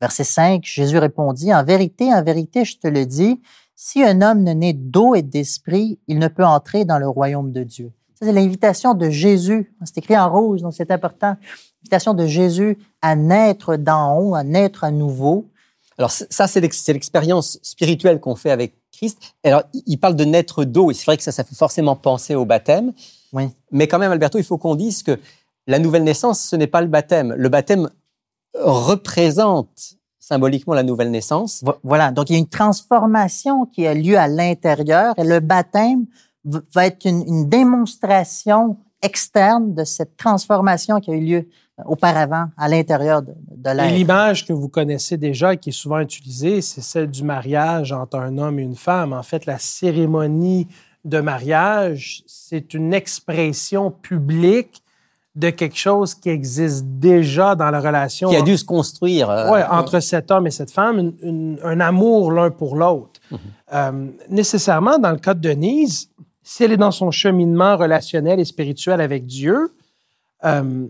Verset 0.04 0.26
5, 0.26 0.66
Jésus 0.66 0.98
répondit, 0.98 1.54
En 1.54 1.64
vérité, 1.64 2.14
en 2.14 2.22
vérité, 2.22 2.66
je 2.66 2.78
te 2.78 2.90
le 2.90 3.06
dis, 3.06 3.40
si 3.74 4.04
un 4.04 4.22
homme 4.22 4.44
ne 4.44 4.52
naît 4.52 4.74
d'eau 4.74 5.16
et 5.16 5.22
d'esprit, 5.22 5.98
il 6.10 6.20
ne 6.20 6.28
peut 6.28 6.44
entrer 6.44 6.84
dans 6.84 7.00
le 7.00 7.08
royaume 7.08 7.54
de 7.54 7.64
Dieu. 7.64 7.90
Ça, 8.20 8.26
c'est 8.26 8.34
l'invitation 8.34 8.96
de 8.96 9.10
Jésus. 9.10 9.74
C'est 9.86 10.00
écrit 10.00 10.18
en 10.18 10.30
rouge, 10.30 10.62
donc 10.62 10.74
c'est 10.74 10.92
important. 10.92 11.38
L'invitation 11.82 12.14
de 12.14 12.28
Jésus 12.28 12.78
à 13.02 13.16
naître 13.16 13.78
d'en 13.78 14.18
haut, 14.20 14.36
à 14.36 14.44
naître 14.44 14.84
à 14.84 14.92
nouveau. 14.92 15.46
Alors 15.98 16.12
ça, 16.12 16.48
c'est 16.48 16.60
l'ex- 16.60 16.84
c'est 16.84 16.92
l'expérience 16.92 17.58
spirituelle 17.64 18.20
qu'on 18.20 18.36
fait 18.36 18.52
avec 18.52 18.76
Christ. 18.92 19.20
Alors, 19.46 19.64
il- 19.74 19.84
il 19.86 19.98
parle 20.02 20.18
de 20.18 20.26
naître 20.26 20.66
d'eau, 20.66 20.92
et 20.92 20.94
c'est 20.94 21.06
vrai 21.06 21.16
que 21.16 21.24
ça, 21.24 21.32
ça 21.32 21.46
fait 21.46 21.56
forcément 21.56 21.96
penser 21.96 22.36
au 22.36 22.44
baptême. 22.44 22.92
Oui. 23.32 23.48
Mais 23.72 23.88
quand 23.88 24.00
même, 24.00 24.12
Alberto, 24.12 24.38
il 24.38 24.44
faut 24.44 24.58
qu'on 24.58 24.76
dise 24.76 25.02
que 25.02 25.18
la 25.66 25.80
nouvelle 25.80 26.04
naissance, 26.04 26.42
ce 26.42 26.58
n'est 26.58 26.68
pas 26.68 26.82
le 26.82 26.88
baptême. 26.88 27.34
Le 27.38 27.48
baptême 27.48 27.90
représente 28.56 29.96
symboliquement 30.20 30.74
la 30.74 30.84
nouvelle 30.84 31.12
naissance. 31.12 31.62
Vo- 31.64 31.76
Voilà, 31.84 32.12
donc 32.12 32.30
il 32.30 32.34
y 32.34 32.36
a 32.36 32.40
une 32.40 32.48
transformation 32.48 33.66
qui 33.66 33.86
a 33.88 33.94
lieu 33.94 34.18
à 34.18 34.28
l'intérieur 34.28 35.14
et 35.18 35.24
le 35.24 35.40
baptême 35.40 36.06
va 36.46 36.86
être 36.88 37.06
une, 37.06 37.24
une 37.28 37.50
démonstration 37.50 38.78
externe 39.02 39.74
de 39.74 39.84
cette 39.84 40.16
transformation 40.18 41.00
qui 41.00 41.12
a 41.12 41.14
eu 41.16 41.20
lieu 41.26 41.50
auparavant 41.86 42.46
à 42.56 42.70
l'intérieur 42.70 43.22
de, 43.22 43.34
de 43.56 43.70
Et 43.70 43.74
l'être. 43.74 43.94
l'image 43.96 44.46
que 44.46 44.54
vous 44.54 44.70
connaissez 44.70 45.18
déjà 45.18 45.54
et 45.54 45.58
qui 45.58 45.70
est 45.70 45.74
souvent 45.74 46.00
utilisée, 46.00 46.62
c'est 46.62 46.82
celle 46.82 47.10
du 47.10 47.24
mariage 47.24 47.92
entre 47.92 48.18
un 48.18 48.38
homme 48.38 48.60
et 48.60 48.64
une 48.64 48.76
femme. 48.76 49.12
En 49.12 49.24
fait, 49.24 49.46
la 49.46 49.58
cérémonie 49.58 50.68
de 51.04 51.20
mariage, 51.20 52.24
c'est 52.28 52.74
une 52.74 52.94
expression 52.94 53.92
publique 53.92 54.83
de 55.36 55.50
quelque 55.50 55.78
chose 55.78 56.14
qui 56.14 56.30
existe 56.30 56.86
déjà 56.86 57.56
dans 57.56 57.72
la 57.72 57.80
relation 57.80 58.30
qui 58.30 58.36
a 58.36 58.42
dû 58.44 58.56
se 58.58 58.64
construire. 58.66 59.30
euh, 59.32 59.52
Ouais, 59.52 59.64
entre 59.70 60.00
cet 60.00 60.30
homme 60.30 60.46
et 60.46 60.52
cette 60.52 60.70
femme, 60.72 61.00
une- 61.00 61.16
une- 61.24 61.60
un 61.64 61.80
amour 61.80 62.32
l'un 62.32 62.52
pour 62.52 62.76
l'autre. 62.76 63.20
Euh, 63.74 64.08
nécessairement, 64.30 65.00
dans 65.00 65.10
le 65.12 65.18
cas 65.18 65.34
de 65.34 65.40
Denise, 65.40 66.10
si 66.44 66.64
elle 66.64 66.72
est 66.74 66.78
dans 66.78 66.92
son 66.92 67.10
cheminement 67.10 67.78
relationnel 67.78 68.40
et 68.40 68.46
spirituel 68.46 69.02
avec 69.02 69.26
Dieu, 69.26 69.74
euh, 70.46 70.88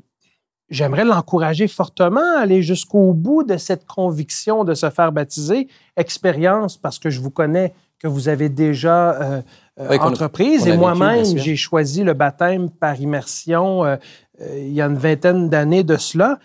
j'aimerais 0.70 1.06
l'encourager 1.06 1.68
fortement 1.70 2.36
à 2.38 2.42
aller 2.42 2.62
jusqu'au 2.64 3.14
bout 3.14 3.44
de 3.44 3.56
cette 3.58 3.86
conviction 3.86 4.66
de 4.66 4.74
se 4.74 4.90
faire 4.90 5.12
baptiser. 5.14 5.68
Expérience, 5.96 6.76
parce 6.76 7.00
que 7.00 7.10
je 7.10 7.22
vous 7.22 7.30
connais, 7.32 7.74
que 8.00 8.08
vous 8.10 8.28
avez 8.28 8.50
déjà 8.50 9.12
euh, 9.22 9.42
Oui, 9.90 9.98
entreprise. 10.00 10.68
a 10.68 10.72
Et 10.74 10.78
moi-même, 10.78 11.24
j'ai 11.38 11.56
choisi 11.56 12.04
le 12.04 12.14
baptême 12.14 12.70
par 12.70 13.00
immersion 13.00 13.86
euh, 13.86 13.96
il 14.40 14.74
y 14.74 14.82
a 14.82 14.86
une 14.86 14.98
vingtaine 14.98 15.50
d'années 15.50 15.84
de 15.84 15.98
cela. 15.98 16.40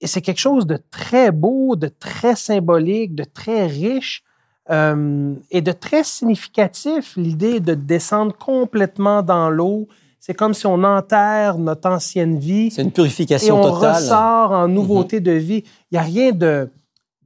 Et 0.00 0.06
c'est 0.06 0.20
quelque 0.20 0.38
chose 0.40 0.66
de 0.66 0.78
très 0.90 1.30
beau, 1.32 1.74
de 1.76 1.88
très 1.88 2.36
symbolique, 2.36 3.14
de 3.14 3.24
très 3.24 3.66
riche 3.66 4.22
euh, 4.70 5.34
et 5.50 5.60
de 5.60 5.72
très 5.72 6.04
significatif. 6.04 7.14
L'idée 7.16 7.60
de 7.60 7.74
descendre 7.74 8.34
complètement 8.36 9.22
dans 9.22 9.50
l'eau, 9.50 9.88
c'est 10.20 10.34
comme 10.34 10.54
si 10.54 10.66
on 10.66 10.84
enterre 10.84 11.58
notre 11.58 11.88
ancienne 11.90 12.38
vie 12.38 12.70
C'est 12.70 12.82
une 12.82 12.88
et 12.88 12.92
purification 12.92 13.60
on 13.60 13.72
totale. 13.72 13.94
ressort 13.96 14.52
en 14.52 14.68
nouveauté 14.68 15.20
de 15.20 15.32
vie. 15.32 15.64
Il 15.90 15.94
n'y 15.94 15.98
a 15.98 16.02
rien 16.02 16.32
de, 16.32 16.70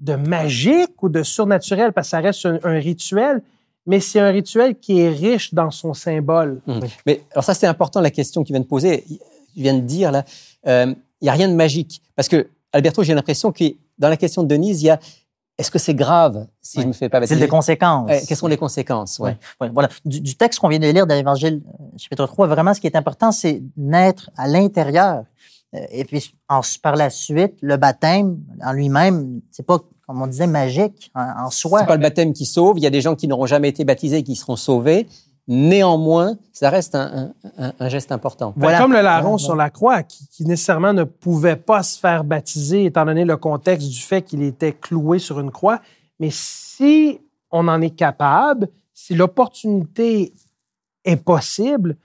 de 0.00 0.14
magique 0.14 1.02
ou 1.02 1.08
de 1.08 1.22
surnaturel 1.22 1.92
parce 1.92 2.06
que 2.08 2.10
ça 2.10 2.20
reste 2.20 2.46
un, 2.46 2.58
un 2.64 2.78
rituel, 2.78 3.42
mais 3.86 4.00
c'est 4.00 4.20
un 4.20 4.30
rituel 4.30 4.76
qui 4.78 5.00
est 5.00 5.10
riche 5.10 5.52
dans 5.52 5.70
son 5.70 5.92
symbole. 5.94 6.60
Mhm. 6.66 6.80
Mais 7.06 7.22
alors 7.32 7.44
ça, 7.44 7.54
c'est 7.54 7.66
important 7.66 8.00
la 8.00 8.10
question 8.10 8.44
qu'il 8.44 8.54
vient 8.54 8.62
de 8.62 8.66
poser. 8.66 9.04
Il 9.56 9.62
vient 9.62 9.74
de 9.74 9.80
dire 9.80 10.10
là, 10.10 10.24
euh, 10.66 10.94
il 11.20 11.24
n'y 11.24 11.28
a 11.28 11.32
rien 11.32 11.48
de 11.48 11.54
magique. 11.54 12.02
Parce 12.16 12.28
que, 12.28 12.48
Alberto, 12.72 13.02
j'ai 13.02 13.14
l'impression 13.14 13.52
que 13.52 13.64
dans 13.98 14.08
la 14.08 14.16
question 14.16 14.42
de 14.42 14.48
Denise, 14.48 14.82
il 14.82 14.86
y 14.86 14.90
a 14.90 14.98
est-ce 15.58 15.70
que 15.70 15.78
c'est 15.78 15.94
grave 15.94 16.46
si 16.62 16.78
Ouais. 16.78 16.82
je 16.84 16.88
me 16.88 16.92
fais 16.94 17.08
pas 17.10 17.18
C'est 17.18 17.20
baptiser 17.20 17.40
des 17.40 17.48
conséquences. 17.48 18.10
Euh, 18.10 18.18
Quelles 18.26 18.36
sont 18.36 18.46
les 18.48 18.56
conséquences 18.56 19.18
ouais. 19.18 19.36
Voilà. 19.60 19.90
Du, 20.04 20.20
du 20.20 20.34
texte 20.34 20.58
qu'on 20.58 20.68
vient 20.68 20.78
de 20.78 20.88
lire 20.88 21.06
dans 21.06 21.14
l'Évangile, 21.14 21.60
euh, 21.78 21.84
chapitre 21.98 22.26
3, 22.26 22.46
vraiment, 22.48 22.72
ce 22.74 22.80
qui 22.80 22.86
est 22.86 22.96
important, 22.96 23.30
c'est 23.32 23.62
naître 23.76 24.30
à 24.36 24.48
l'intérieur. 24.48 25.24
Euh, 25.74 25.80
Et 25.90 26.04
puis, 26.04 26.34
en, 26.48 26.62
par 26.82 26.96
la 26.96 27.10
suite, 27.10 27.54
le 27.60 27.76
baptême 27.76 28.38
en 28.64 28.72
lui-même, 28.72 29.40
c'est 29.50 29.64
pas, 29.64 29.78
comme 30.06 30.22
on 30.22 30.26
disait, 30.26 30.46
magique 30.46 31.12
en, 31.14 31.44
en 31.46 31.50
soi. 31.50 31.80
C'est 31.80 31.86
pas 31.86 31.96
le 31.96 32.02
baptême 32.02 32.32
qui 32.32 32.46
sauve. 32.46 32.78
Il 32.78 32.82
y 32.82 32.86
a 32.86 32.90
des 32.90 33.02
gens 33.02 33.14
qui 33.14 33.28
n'auront 33.28 33.46
jamais 33.46 33.68
été 33.68 33.84
baptisés 33.84 34.16
et 34.18 34.22
qui 34.22 34.34
seront 34.36 34.56
sauvés. 34.56 35.06
Néanmoins, 35.48 36.36
ça 36.52 36.70
reste 36.70 36.94
un, 36.94 37.32
un- 37.44 37.66
un- 37.66 37.72
un 37.78 37.88
geste 37.88 38.12
important. 38.12 38.52
Ben, 38.56 38.62
Voilà. 38.62 38.78
Comme 38.78 38.92
le 38.92 39.00
larron 39.02 39.38
sur 39.38 39.56
la 39.56 39.70
croix, 39.70 40.02
qui, 40.02 40.26
qui 40.28 40.44
nécessairement 40.44 40.92
ne 40.92 41.04
pouvait 41.04 41.56
pas 41.56 41.82
se 41.82 41.98
faire 41.98 42.22
baptiser 42.24 42.84
étant 42.84 43.04
donné 43.04 43.24
le 43.24 43.36
contexte 43.36 43.88
du 43.88 44.00
fait 44.00 44.22
qu'il 44.22 44.42
était 44.42 44.72
cloué 44.72 45.18
sur 45.18 45.40
une 45.40 45.50
croix. 45.50 45.80
Mais 46.20 46.28
si 46.30 47.20
on 47.50 47.66
en 47.68 47.80
est 47.82 47.90
capable, 47.90 48.68
si 48.94 49.14
l'opportunité 49.14 50.32
est 51.04 51.16
possible, 51.16 51.96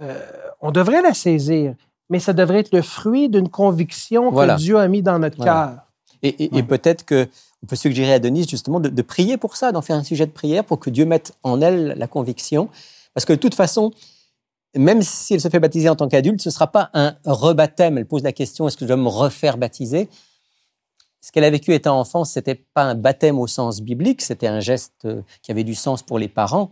euh, 0.00 0.18
on 0.60 0.70
devrait 0.70 1.02
la 1.02 1.14
saisir. 1.14 1.74
Mais 2.10 2.20
ça 2.20 2.32
devrait 2.32 2.60
être 2.60 2.72
le 2.72 2.82
fruit 2.82 3.28
d'une 3.28 3.48
conviction 3.48 4.30
Voilà. 4.30 4.54
que 4.54 4.60
Dieu 4.60 4.78
a 4.78 4.86
mis 4.86 5.02
dans 5.02 5.18
notre 5.18 5.36
Voilà. 5.38 5.52
cœur. 5.52 5.80
Et, 6.22 6.28
et- 6.44 6.44
et 6.52 6.56
Ouais. 6.56 6.62
peut-être 6.62 7.04
que 7.04 7.26
on 7.64 7.66
peut 7.66 7.76
suggérer 7.76 8.12
à 8.12 8.18
Denise 8.18 8.46
justement 8.46 8.78
de, 8.78 9.02
prier 9.02 9.38
pour 9.38 9.56
ça, 9.56 9.72
d'en 9.72 9.80
faire 9.80 9.96
un 9.96 10.04
sujet 10.04 10.26
de 10.26 10.30
prière 10.30 10.64
pour 10.64 10.78
que 10.78 10.90
Dieu 10.90 11.06
mette 11.06 11.32
en 11.42 11.62
elle 11.62 11.94
la 11.96 12.06
conviction. 12.06 12.68
Parce 13.14 13.24
que 13.24 13.32
de 13.32 13.38
toute 13.38 13.54
façon, 13.54 13.90
même 14.76 15.00
si 15.00 15.32
elle 15.32 15.40
se 15.40 15.48
fait 15.48 15.60
baptiser 15.60 15.88
en 15.88 15.96
tant 15.96 16.06
qu'adulte, 16.06 16.42
ce 16.42 16.50
ne 16.50 16.52
sera 16.52 16.66
pas 16.66 16.90
un 16.92 17.16
rebaptême. 17.24 17.96
Elle 17.96 18.04
pose 18.04 18.22
la 18.22 18.32
question 18.32 18.68
est-ce 18.68 18.76
que 18.76 18.84
je 18.84 18.88
dois 18.88 18.98
me 18.98 19.08
refaire 19.08 19.56
baptiser? 19.56 20.10
Ce 21.22 21.32
qu'elle 21.32 21.44
a 21.44 21.50
vécu 21.50 21.72
étant 21.72 21.98
enfant, 21.98 22.26
c'était 22.26 22.66
pas 22.74 22.82
un 22.82 22.94
baptême 22.94 23.38
au 23.38 23.46
sens 23.46 23.80
biblique, 23.80 24.20
c'était 24.20 24.46
un 24.46 24.60
geste 24.60 25.06
euh, 25.06 25.22
qui 25.40 25.50
avait 25.50 25.64
du 25.64 25.74
sens 25.74 26.02
pour 26.02 26.18
les 26.18 26.28
parents. 26.28 26.70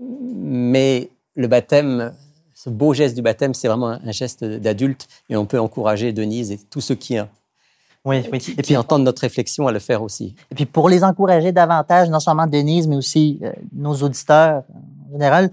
Mais 0.00 1.10
le 1.34 1.48
baptême, 1.48 2.14
ce 2.54 2.70
beau 2.70 2.94
geste 2.94 3.14
du 3.14 3.20
baptême, 3.20 3.52
c'est 3.52 3.68
vraiment 3.68 3.88
un 3.88 4.12
geste 4.12 4.42
d'adulte 4.42 5.06
et 5.28 5.36
on 5.36 5.44
peut 5.44 5.60
encourager 5.60 6.14
Denise 6.14 6.50
et 6.50 6.58
tous 6.70 6.80
ceux 6.80 6.94
qui, 6.94 7.18
Oui, 8.04 8.22
oui. 8.32 8.38
qui, 8.38 8.50
Et 8.52 8.56
qui 8.56 8.62
puis, 8.62 8.76
entendent 8.76 9.04
notre 9.04 9.20
réflexion 9.22 9.66
à 9.66 9.72
le 9.72 9.78
faire 9.78 10.02
aussi. 10.02 10.34
et 10.50 10.54
puis, 10.54 10.66
pour 10.66 10.88
les 10.88 11.02
encourager 11.04 11.52
davantage, 11.52 12.10
non 12.10 12.20
seulement 12.20 12.46
Denise, 12.46 12.86
mais 12.86 12.96
aussi 12.96 13.38
euh, 13.42 13.52
nos 13.72 13.94
auditeurs 13.94 14.62
en 15.08 15.12
général, 15.12 15.50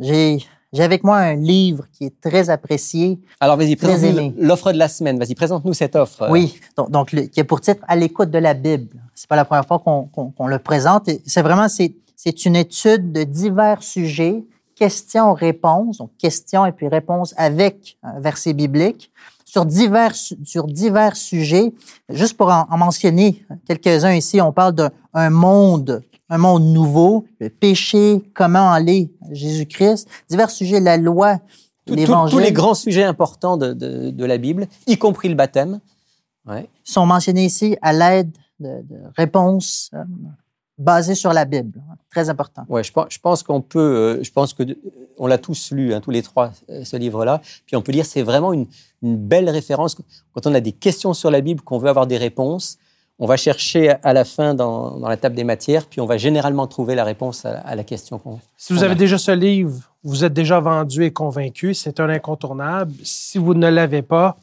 j'ai 0.00 0.38
j'ai 0.72 0.82
avec 0.82 1.04
moi 1.04 1.18
un 1.18 1.36
livre 1.36 1.84
qui 1.92 2.06
est 2.06 2.20
très 2.20 2.50
apprécié, 2.50 3.20
Alors, 3.38 3.56
vas-y, 3.56 3.74
aimé. 3.74 4.34
l'offre 4.36 4.72
de 4.72 4.76
la 4.78 4.88
semaine. 4.88 5.20
Vas-y, 5.20 5.36
présente-nous 5.36 5.72
cette 5.72 5.94
offre. 5.94 6.26
Oui, 6.30 6.58
donc, 6.76 6.90
donc 6.90 7.12
le- 7.12 7.22
qui 7.26 7.38
est 7.38 7.44
pour 7.44 7.60
titre 7.60 7.80
À 7.86 7.94
l'écoute 7.94 8.30
de 8.30 8.38
la 8.38 8.54
Bible. 8.54 8.88
C'est 9.14 9.28
pas 9.28 9.36
la 9.36 9.44
première 9.44 9.64
fois 9.64 9.78
qu'on 9.78 10.06
qu'on- 10.06 10.32
qu'on 10.32 10.48
le 10.48 10.58
présente. 10.58 11.08
Et 11.08 11.22
C'est 11.26 11.42
vraiment 11.42 11.68
c'est 11.68 11.94
c'est 12.16 12.44
une 12.44 12.56
étude 12.56 13.12
de 13.12 13.22
divers 13.22 13.82
sujets, 13.84 14.42
questions-réponses, 14.74 15.98
donc 15.98 16.10
questions 16.18 16.66
et 16.66 16.72
puis 16.72 16.88
réponses 16.88 17.34
avec 17.36 17.96
un 18.02 18.18
verset 18.20 18.52
biblique 18.52 19.12
sur 19.54 19.64
divers 19.66 20.16
su- 20.16 20.36
sur 20.44 20.66
divers 20.66 21.14
sujets. 21.16 21.72
Juste 22.08 22.36
pour 22.36 22.48
en, 22.48 22.66
en 22.68 22.76
mentionner 22.76 23.46
quelques-uns 23.68 24.12
ici, 24.14 24.40
on 24.40 24.52
parle 24.52 24.72
d'un 24.74 24.90
un 25.12 25.30
monde 25.30 26.02
un 26.28 26.38
monde 26.38 26.64
nouveau, 26.64 27.26
le 27.38 27.48
péché, 27.50 28.20
comment 28.34 28.72
aller 28.72 29.12
Jésus-Christ, 29.30 30.08
divers 30.28 30.50
sujets, 30.50 30.80
la 30.80 30.96
loi, 30.96 31.38
l'Évangile. 31.86 32.36
tous 32.36 32.42
les 32.42 32.50
grands 32.50 32.74
sujets 32.74 33.04
importants 33.04 33.56
de, 33.56 33.72
de- 33.74 34.10
de 34.10 34.24
la 34.24 34.38
Bible, 34.38 34.66
y 34.88 34.96
compris 34.96 35.28
le 35.28 35.36
baptême. 35.36 35.80
Ouais. 36.46 36.68
sont 36.82 37.06
mentionnés 37.06 37.44
ici 37.44 37.76
à 37.82 37.92
l'aide 37.92 38.32
de, 38.58 38.82
de 38.90 38.96
réponses 39.16 39.90
euh, 40.78 40.82
basées 40.82 41.14
sur 41.14 41.32
la 41.32 41.44
Bible. 41.44 41.80
Très 42.10 42.28
important. 42.30 42.64
Ouais, 42.68 42.82
je 42.84 42.92
pense, 42.92 43.06
je 43.10 43.18
pense 43.18 43.42
qu'on 43.42 43.60
peut, 43.60 43.78
euh, 44.18 44.22
je 44.22 44.30
pense 44.30 44.52
que 44.54 44.62
de- 44.62 44.78
on 45.18 45.26
l'a 45.26 45.38
tous 45.38 45.70
lu, 45.72 45.92
hein, 45.94 46.00
tous 46.00 46.10
les 46.10 46.22
trois, 46.22 46.52
euh, 46.70 46.84
ce 46.84 46.96
livre-là. 46.96 47.40
Puis 47.66 47.76
on 47.76 47.82
peut 47.82 47.92
dire 47.92 48.06
c'est 48.06 48.22
vraiment 48.22 48.52
une, 48.52 48.66
une 49.02 49.16
belle 49.16 49.48
référence 49.50 49.96
quand 50.32 50.46
on 50.46 50.54
a 50.54 50.60
des 50.60 50.72
questions 50.72 51.12
sur 51.14 51.30
la 51.30 51.40
Bible, 51.40 51.60
qu'on 51.62 51.78
veut 51.78 51.88
avoir 51.88 52.06
des 52.06 52.16
réponses. 52.18 52.78
On 53.20 53.26
va 53.26 53.36
chercher 53.36 53.94
à 54.02 54.12
la 54.12 54.24
fin 54.24 54.54
dans, 54.54 54.98
dans 54.98 55.08
la 55.08 55.16
table 55.16 55.36
des 55.36 55.44
matières, 55.44 55.86
puis 55.86 56.00
on 56.00 56.06
va 56.06 56.16
généralement 56.16 56.66
trouver 56.66 56.96
la 56.96 57.04
réponse 57.04 57.44
à, 57.44 57.58
à 57.60 57.76
la 57.76 57.84
question 57.84 58.18
qu'on. 58.18 58.40
Si 58.56 58.72
vous 58.72 58.82
avez 58.82 58.96
déjà 58.96 59.18
ce 59.18 59.30
livre, 59.30 59.78
vous 60.02 60.24
êtes 60.24 60.32
déjà 60.32 60.58
vendu 60.58 61.04
et 61.04 61.12
convaincu, 61.12 61.74
c'est 61.74 62.00
un 62.00 62.08
incontournable. 62.08 62.92
Si 63.04 63.38
vous 63.38 63.54
ne 63.54 63.68
l'avez 63.68 64.02
pas, 64.02 64.36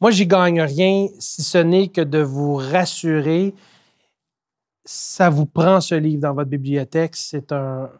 Moi, 0.00 0.10
j'y 0.12 0.26
gagne 0.26 0.60
rien 0.62 1.08
si 1.18 1.42
ce 1.42 1.58
n'est 1.58 1.88
que 1.88 2.00
de 2.00 2.20
vous 2.20 2.54
rassurer. 2.54 3.52
Ça 4.90 5.28
vous 5.28 5.44
prend 5.44 5.82
ce 5.82 5.94
livre 5.94 6.22
dans 6.22 6.32
votre 6.32 6.48
bibliothèque. 6.48 7.14
C'est 7.14 7.52
un, 7.52 7.90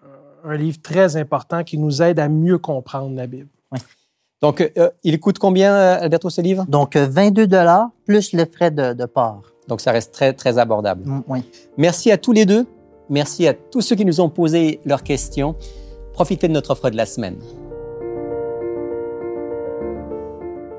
un 0.42 0.56
livre 0.56 0.78
très 0.80 1.18
important 1.18 1.62
qui 1.62 1.76
nous 1.76 2.00
aide 2.00 2.18
à 2.18 2.30
mieux 2.30 2.56
comprendre 2.56 3.14
la 3.14 3.26
Bible. 3.26 3.50
Donc, 4.40 4.62
euh, 4.62 4.88
il 5.04 5.20
coûte 5.20 5.38
combien, 5.38 5.74
euh, 5.74 5.98
Alberto, 6.00 6.30
ce 6.30 6.40
livre? 6.40 6.64
Donc, 6.66 6.96
euh, 6.96 7.06
22 7.06 7.46
dollars 7.46 7.90
plus 8.06 8.32
le 8.32 8.46
frais 8.46 8.70
de, 8.70 8.94
de 8.94 9.04
port. 9.04 9.42
Donc, 9.68 9.82
ça 9.82 9.92
reste 9.92 10.14
très, 10.14 10.32
très 10.32 10.56
abordable. 10.56 11.02
Mm, 11.04 11.22
Oui. 11.28 11.40
Merci 11.76 12.10
à 12.10 12.16
tous 12.16 12.32
les 12.32 12.46
deux. 12.46 12.64
Merci 13.10 13.46
à 13.46 13.52
tous 13.52 13.82
ceux 13.82 13.94
qui 13.94 14.06
nous 14.06 14.22
ont 14.22 14.30
posé 14.30 14.80
leurs 14.86 15.02
questions. 15.02 15.56
Profitez 16.14 16.48
de 16.48 16.54
notre 16.54 16.70
offre 16.70 16.88
de 16.88 16.96
la 16.96 17.04
semaine. 17.04 17.36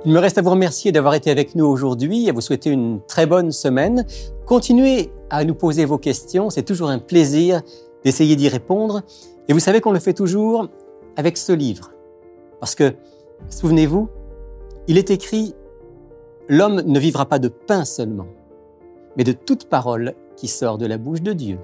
Il 0.06 0.12
me 0.12 0.17
reste 0.17 0.39
à 0.39 0.41
vous 0.41 0.50
remercier 0.50 0.91
d'avoir 0.91 1.13
été 1.13 1.30
avec 1.30 1.54
nous 1.54 1.65
aujourd'hui 1.65 2.26
et 2.26 2.30
à 2.32 2.34
vous 2.34 2.41
souhaiter 2.41 2.72
une 2.72 3.00
très 3.08 3.28
bonne 3.28 3.52
semaine. 3.52 4.08
Continuez 4.48 5.12
à 5.30 5.44
nous 5.44 5.56
poser 5.56 5.86
vos 5.86 5.98
questions. 5.98 6.50
C'est 6.50 6.63
toujours 6.63 6.89
un 6.89 7.00
plaisir 7.00 7.62
d'essayer 8.04 8.36
d'y 8.36 8.50
répondre. 8.50 9.02
Et 9.48 9.54
vous 9.54 9.60
savez 9.60 9.82
qu'on 9.82 9.92
le 9.92 10.00
fait 10.00 10.13
toujours 10.13 10.70
avec 11.15 11.38
ce 11.38 11.52
livre. 11.52 11.92
Parce 12.60 12.76
que, 12.76 12.96
souvenez-vous, 13.50 14.10
il 14.88 14.98
est 14.98 15.12
écrit 15.12 15.56
L'homme 16.52 16.82
ne 16.82 17.00
vivra 17.00 17.28
pas 17.28 17.38
de 17.38 17.48
pain 17.48 17.86
seulement, 17.86 18.26
mais 19.15 19.24
de 19.24 19.34
toute 19.34 19.65
parole 19.65 20.15
qui 20.36 20.48
sort 20.48 20.80
de 20.80 20.88
la 20.88 20.98
bouche 20.98 21.22
de 21.22 21.34
Dieu. 21.34 21.60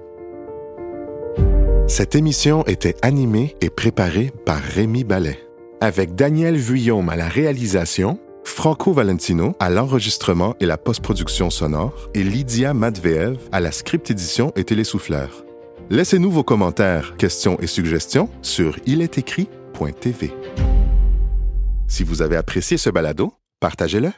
Cette 1.88 2.14
émission 2.14 2.64
était 2.66 2.94
animée 3.02 3.56
et 3.60 3.68
préparée 3.68 4.32
par 4.44 4.58
Rémi 4.58 5.02
Ballet, 5.02 5.38
avec 5.80 6.14
Daniel 6.14 6.54
Vuillaume 6.54 7.08
à 7.08 7.16
la 7.16 7.26
réalisation, 7.26 8.20
Franco 8.46 8.92
Valentino 8.92 9.54
à 9.58 9.68
l'enregistrement 9.68 10.54
et 10.60 10.66
la 10.66 10.78
post-production 10.78 11.50
sonore 11.50 12.08
et 12.14 12.22
Lydia 12.22 12.74
Matveev 12.74 13.38
à 13.52 13.60
la 13.60 13.72
script 13.72 14.10
édition 14.10 14.52
et 14.56 14.64
télésouffleur. 14.64 15.44
Laissez-nous 15.90 16.30
vos 16.30 16.44
commentaires, 16.44 17.16
questions 17.16 17.58
et 17.60 17.66
suggestions 17.66 18.30
sur 18.42 18.78
ilestécrit.tv. 18.86 20.32
Si 21.88 22.04
vous 22.04 22.22
avez 22.22 22.36
apprécié 22.36 22.78
ce 22.78 22.88
balado, 22.88 23.34
partagez-le 23.60 24.10